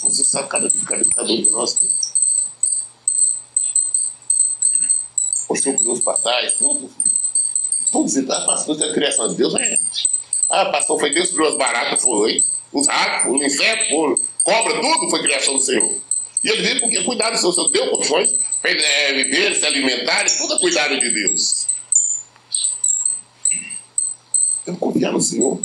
[0.03, 1.87] Você sabe cada fio de cabelo cada um de nós tem.
[1.87, 2.11] O Senhor
[5.09, 6.91] criou os pardais, todos.
[7.91, 9.55] Todos, ah, pastor, isso é a criação de Deus?
[9.55, 9.79] É.
[10.49, 12.01] Ah, pastor, foi Deus que criou as baratas?
[12.01, 12.43] Foi.
[12.73, 14.19] Os ratos, os insetos, foram.
[14.43, 15.97] cobra, tudo foi criação do Senhor.
[16.43, 20.25] E ele veio porque cuidado do Senhor, o deu condições para é, viver, se alimentar,
[20.37, 21.67] tudo é cuidado de Deus.
[24.65, 25.61] Temos que confiar no Senhor.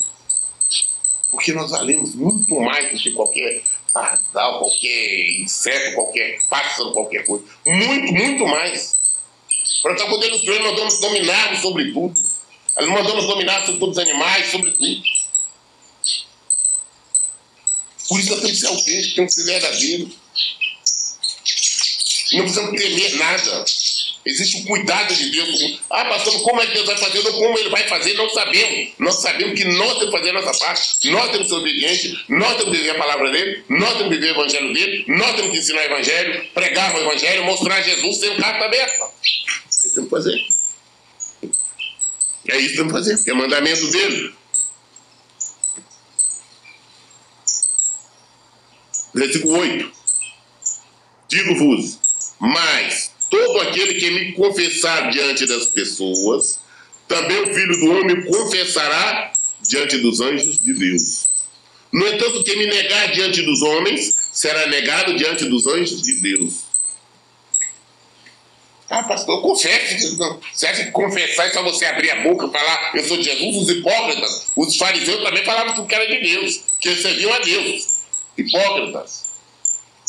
[1.30, 3.62] Porque nós valemos muito mais do que qualquer
[3.92, 7.44] pardal, qualquer inseto, qualquer pássaro, qualquer coisa.
[7.66, 8.99] Muito, muito mais.
[9.82, 12.22] Para estar podendo nos nós mandamos dominar sobre tudo.
[12.76, 15.02] Nós mandamos dominar sobre todos os animais, sobre tudo.
[18.08, 20.20] Por isso nós temos que ser autênticos, temos que ser verdadeiros.
[22.32, 23.64] Não precisamos temer nada.
[24.24, 25.80] Existe o cuidado de Deus.
[25.88, 27.26] Ah, pastor, como é que Deus vai fazer?
[27.26, 28.12] Ou como ele vai fazer?
[28.14, 28.90] Não sabemos.
[28.98, 31.10] Nós sabemos que nós temos que fazer a nossa parte.
[31.10, 32.24] Nós temos que ser obedientes.
[32.28, 33.64] Nós temos que viver a palavra dele.
[33.68, 35.04] Nós temos que viver o evangelho dele.
[35.08, 39.08] Nós temos que ensinar o evangelho, pregar o evangelho, mostrar Jesus sendo carta aberta.
[39.88, 40.46] Temos que fazer.
[42.48, 44.34] É isso que temos que fazer, que é mandamento dele.
[49.14, 49.92] Versículo 8.
[51.28, 51.98] Digo-vos,
[52.38, 56.60] mas todo aquele que me confessar diante das pessoas,
[57.06, 59.32] também o Filho do Homem confessará
[59.62, 61.28] diante dos anjos de Deus.
[61.92, 66.69] No entanto, quem me negar diante dos homens, será negado diante dos anjos de Deus.
[69.00, 70.18] Ah, pastor, confesse.
[70.52, 73.22] Você acha que confessar é só você abrir a boca e falar, eu sou de
[73.24, 73.56] Jesus?
[73.56, 78.00] Os hipócritas, os fariseus também falavam que era de Deus, que serviam a Deus.
[78.36, 79.24] Hipócritas.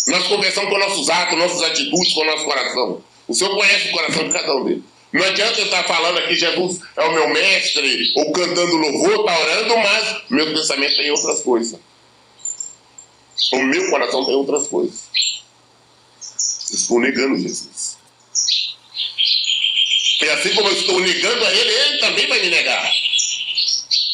[0.08, 3.02] Nós confessamos com nossos atos, nossas atitudes, com o nosso coração.
[3.30, 4.84] O Senhor conhece o coração de cada um deles.
[5.14, 9.40] Não adianta eu estar falando aqui, Jesus é o meu mestre, ou cantando louvor, está
[9.40, 11.80] orando, mas meu pensamento tem outras coisas.
[13.54, 15.04] O meu coração tem outras coisas.
[16.74, 17.91] estou negando Jesus.
[20.22, 22.92] E assim como eu estou negando a Ele, Ele também vai me negar.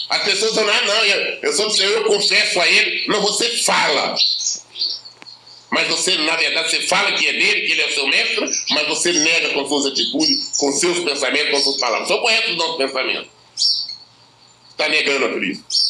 [0.10, 1.06] As pessoas dizem, ah, não,
[1.42, 3.08] eu sou do Senhor, eu confesso a Ele.
[3.08, 4.16] Não, você fala.
[5.70, 8.88] Mas você, na verdade, você fala que é dele, que ele é seu mestre, mas
[8.88, 12.08] você nega com suas atitudes, com seus pensamentos, com suas palavras.
[12.08, 13.30] Só conhece os nossos pensamentos.
[14.70, 15.87] Está negando a Cristo.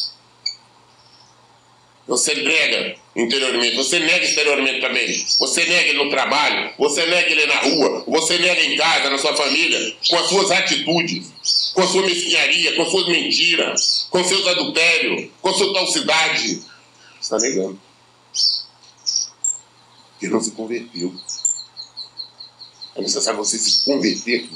[2.08, 5.26] Você nega interiormente, você nega exteriormente também.
[5.38, 9.18] Você nega ele no trabalho, você nega ele na rua, você nega em casa, na
[9.18, 14.24] sua família, com as suas atitudes, com a sua mesquinharia, com as suas mentiras, com
[14.24, 16.62] seus adultérios, com sua falsidade.
[17.20, 17.78] Você está negando
[20.18, 21.14] que não se converteu.
[22.96, 24.48] É necessário você se converter.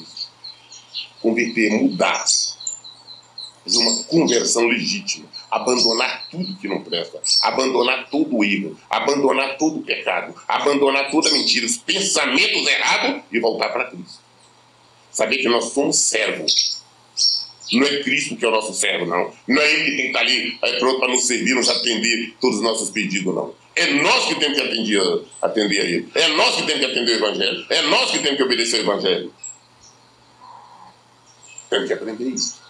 [1.21, 2.25] Converter, mudar.
[3.65, 5.29] Fazer uma conversão legítima.
[5.53, 7.21] Abandonar tudo que não presta.
[7.43, 8.75] Abandonar todo o erro.
[8.89, 10.35] Abandonar todo o pecado.
[10.49, 11.67] Abandonar toda mentira.
[11.67, 14.19] Os pensamentos errados e voltar para Cristo.
[15.11, 16.83] Saber que nós somos servos.
[17.71, 19.31] Não é Cristo que é o nosso servo, não.
[19.47, 22.35] Não é Ele que tem que estar ali é, pronto para nos servir, nos atender
[22.41, 23.55] todos os nossos pedidos, não.
[23.77, 26.09] É nós que temos que atender, atender a Ele.
[26.15, 27.67] É nós que temos que atender o Evangelho.
[27.69, 29.35] É nós que temos que obedecer o Evangelho.
[31.69, 32.62] Temos que aprender isso.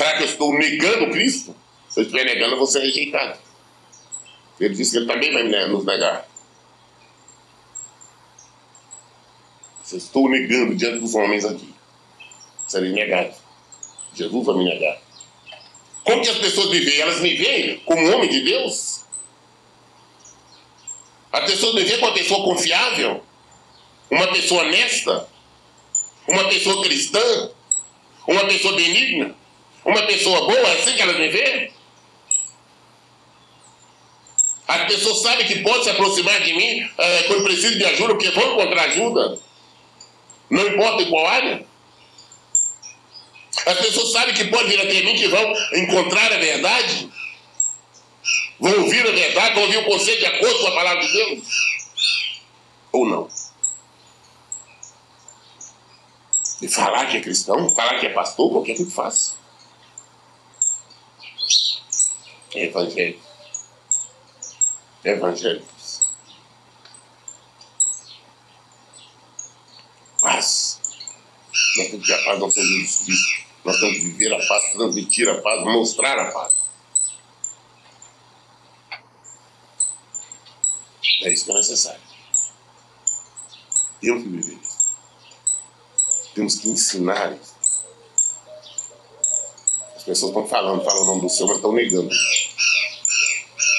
[0.00, 1.54] Será que eu estou negando Cristo?
[1.90, 3.38] Se eu estiver negando, eu vou ser rejeitado.
[4.58, 6.26] Ele disse que ele também vai nos negar.
[9.82, 11.74] Se eu estou negando diante dos homens aqui,
[12.66, 13.34] serei negado.
[14.14, 15.02] Jesus vai me negar.
[16.02, 17.00] Como que as pessoas me veem?
[17.02, 19.02] Elas me veem como homem de Deus?
[21.30, 23.22] As pessoas me veem como uma pessoa confiável?
[24.10, 25.28] Uma pessoa honesta?
[26.26, 27.50] Uma pessoa cristã?
[28.26, 29.38] Uma pessoa benigna?
[29.84, 30.58] Uma pessoa boa?
[30.58, 31.72] É assim que elas me veem?
[34.68, 38.30] As pessoas sabem que podem se aproximar de mim é, quando precisam de ajuda, porque
[38.30, 39.38] vão encontrar ajuda.
[40.48, 41.66] Não importa em qual área.
[43.66, 47.10] As pessoas sabem que podem vir até mim, que vão encontrar a verdade,
[48.60, 51.42] vão ouvir a verdade, vão ouvir o conselho de acordo com a palavra de Deus.
[52.92, 53.28] Ou não?
[56.62, 59.39] E falar que é cristão, falar que é pastor, qualquer que faça.
[62.54, 63.26] Evangélicos.
[65.04, 66.00] Evangélicos.
[70.20, 70.80] Paz.
[71.76, 73.50] Nós temos que a paz Jesus Cristo.
[73.64, 76.54] Nós temos que viver a paz, transmitir a paz, mostrar a paz.
[81.22, 82.00] É isso que é necessário.
[84.00, 84.80] Temos que viver isso.
[86.34, 87.54] Temos que ensinar isso.
[89.96, 92.08] As pessoas estão falando, falam o nome do Senhor, mas estão negando.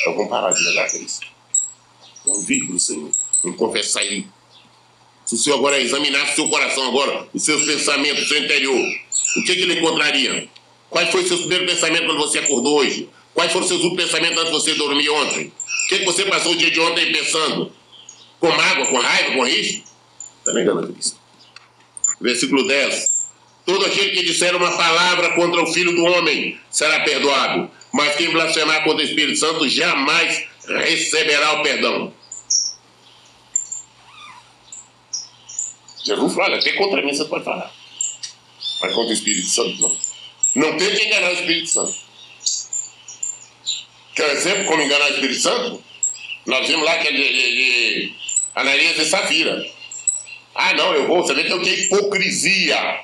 [0.02, 1.28] Então vamos parar de negar Cristo.
[2.26, 3.11] Vamos vir para o Senhor.
[3.44, 4.28] Vamos confessar Ele.
[5.26, 8.86] Se o Senhor agora examinasse o seu coração agora, os seus pensamentos, o seu interior,
[9.38, 10.49] o que, que ele encontraria?
[10.90, 13.07] Quais foram os seus primeiros pensamentos quando você acordou hoje?
[13.34, 15.45] Quais foram os seus últimos pensamentos antes de você dormir ontem?
[15.45, 17.72] O que, que você passou o dia de ontem pensando?
[18.40, 19.84] Com mágoa, com raiva, com risco?
[20.40, 21.18] Está negando a Cristo.
[22.19, 23.22] Versículo 10.
[23.65, 28.31] Todo aquele que disser uma palavra contra o Filho do Homem será perdoado, mas quem
[28.31, 32.13] blasfemar contra o Espírito Santo jamais receberá o perdão.
[36.03, 37.72] Jesus olha, até contra mim você pode falar,
[38.81, 40.11] mas contra o Espírito Santo não.
[40.53, 41.95] Não tente enganar o Espírito Santo.
[44.15, 45.84] Quer exemplo como enganar o Espírito Santo?
[46.45, 48.13] Nós vimos lá que é de, de, de
[48.55, 49.65] Ananias e Safira.
[50.53, 52.99] Ah, não, eu vou, você vê que eu tenho hipocrisia.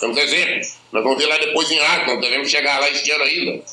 [0.00, 0.68] Temos exemplo.
[0.90, 3.64] Nós vamos ver lá depois em Atos, nós devemos chegar lá este ano ainda.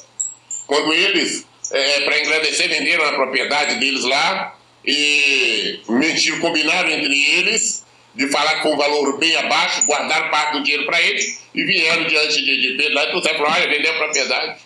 [0.67, 7.85] Quando eles, é, para engrandecer, venderam a propriedade deles lá e mentiram, combinaram entre eles
[8.13, 12.05] de falar com um valor bem abaixo, guardaram parte do dinheiro para eles e vieram
[12.05, 14.61] diante de, de Pedro lá e trouxeram falou, olha, vendeu a propriedade.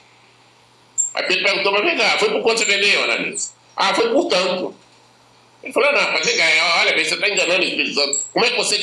[1.15, 3.55] Aí Pedro perguntou, mas vem cá, foi por quanto você vendeu, Ananias?
[3.75, 4.75] Ah, foi por tanto.
[5.63, 6.27] Ele falou, não, mas
[6.79, 8.19] olha, você está enganando o Espírito Santo.
[8.31, 8.77] Como é que você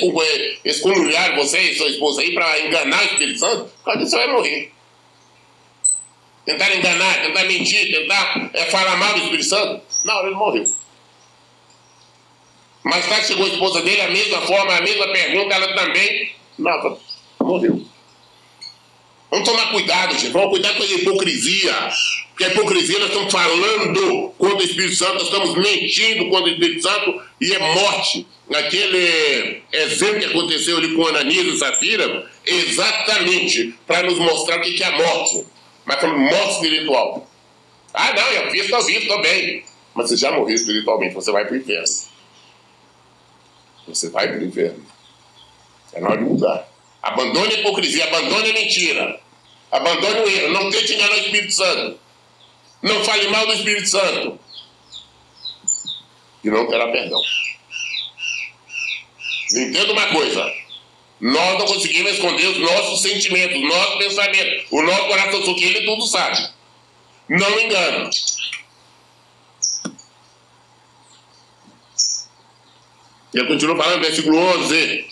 [0.65, 3.71] escolhulhar você e sua esposa aí para enganar o Espírito Santo?
[3.83, 4.73] Por você vai morrer.
[6.47, 9.83] Tentar enganar, tentar mentir, tentar é, falar mal do Espírito Santo.
[10.09, 10.65] Hora ele morreu.
[12.85, 16.31] Mais tarde chegou a esposa dele, a mesma forma, a mesma pergunta, ela também.
[16.57, 16.99] Não,
[17.41, 17.85] morreu.
[19.29, 20.29] Vamos tomar cuidado, gente.
[20.29, 21.91] Vamos cuidar com a hipocrisia.
[22.29, 26.53] Porque a hipocrisia nós estamos falando contra o Espírito Santo, nós estamos mentindo contra o
[26.53, 28.27] Espírito Santo e é morte.
[28.55, 34.81] Aquele exemplo que aconteceu ali com Ananias e Safira, exatamente para nos mostrar o que
[34.81, 35.45] é a morte.
[35.87, 37.27] Mas falando morte espiritual.
[37.95, 39.65] Ah, não, eu fiz, estou vivo, estou bem.
[39.95, 41.87] Mas você já morreu espiritualmente, você vai para o inferno.
[43.87, 44.85] Você vai para o inferno.
[45.95, 46.69] É na hora de mudar.
[47.03, 49.21] Abandone a hipocrisia, abandone a mentira.
[49.71, 50.53] Abandone o erro.
[50.53, 52.01] Não tente enganar o Espírito Santo.
[52.83, 54.41] Não fale mal do Espírito Santo.
[56.43, 57.21] E não terá perdão.
[59.55, 60.66] Entenda uma coisa.
[61.21, 65.87] Nós não conseguimos esconder os nossos sentimentos, os nossos pensamentos, o nosso coração, porque ele
[65.87, 66.49] tudo sabe.
[67.29, 68.11] Não engana.
[73.33, 75.05] Eu continuo falando, versículo 11.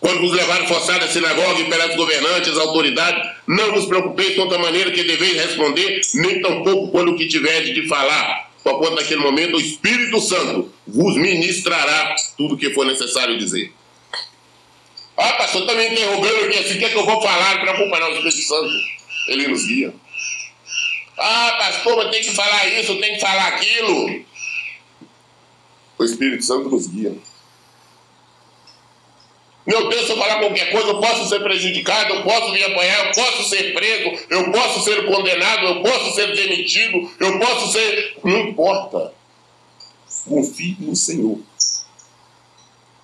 [0.00, 4.58] Quando nos levaram forçados à sinagoga e pelos governantes, autoridades, não vos preocupeis quanto a
[4.58, 8.52] maneira que deveis responder, nem tampouco quando o que tiverdes de falar.
[8.62, 13.72] Porquanto naquele momento o Espírito Santo vos ministrará tudo o que for necessário dizer.
[15.16, 17.60] Ah, pastor, está me interrogando aqui assim, o que é que eu vou falar?
[17.60, 18.70] Preocupa não, o Espírito Santo,
[19.28, 19.94] ele nos guia.
[21.16, 24.24] Ah, pastor, mas tem que falar isso, tem que falar aquilo.
[25.98, 27.16] O Espírito Santo nos guia.
[29.66, 33.06] Meu Deus, se eu falar qualquer coisa, eu posso ser prejudicado, eu posso me apanhar,
[33.06, 38.16] eu posso ser preso, eu posso ser condenado, eu posso ser demitido, eu posso ser.
[38.22, 39.12] Não importa.
[40.28, 41.40] Confie no Senhor.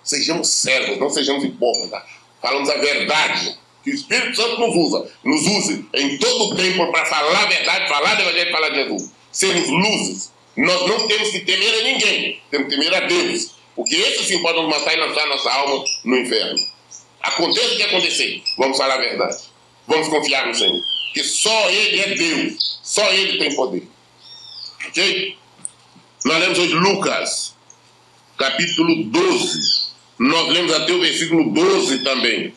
[0.02, 2.02] Sejamos servos, não sejamos hipócritas.
[2.40, 3.58] Falamos a verdade.
[3.82, 7.46] Que o Espírito Santo nos usa, nos use em todo o tempo para falar a
[7.46, 9.10] verdade, falar do Evangelho, falar de Jesus.
[9.32, 10.32] Sermos luzes.
[10.56, 13.54] Nós não temos que temer a ninguém, temos que temer a Deus.
[13.74, 16.60] Porque esse sim pode nos matar e lançar nossa alma no inferno.
[17.22, 19.38] Aconteça o que acontecer, vamos falar a verdade.
[19.88, 20.80] Vamos confiar no Senhor.
[21.06, 22.80] Porque só Ele é Deus.
[22.82, 23.88] Só Ele tem poder.
[24.86, 25.36] Ok?
[26.24, 27.54] Nós lemos hoje Lucas,
[28.38, 29.91] capítulo 12.
[30.23, 32.55] Nós lemos até o versículo 12 também.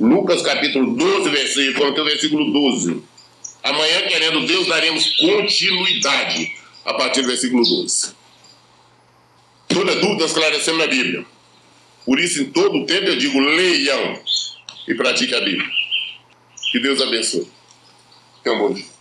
[0.00, 3.02] Lucas, capítulo 12, versículo, até o versículo 12.
[3.62, 8.14] Amanhã, querendo Deus, daremos continuidade a partir do versículo 12.
[9.68, 11.26] Toda dúvida esclarecemos na Bíblia.
[12.06, 14.18] Por isso, em todo o tempo, eu digo: leiam
[14.88, 15.68] e pratiquem a Bíblia.
[16.72, 17.46] Que Deus abençoe.
[18.42, 18.95] Tenham um bom dia.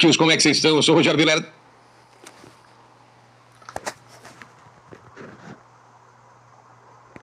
[0.00, 0.76] Terráqueos, como é que vocês estão?
[0.76, 1.59] Eu sou o Rogério Vilela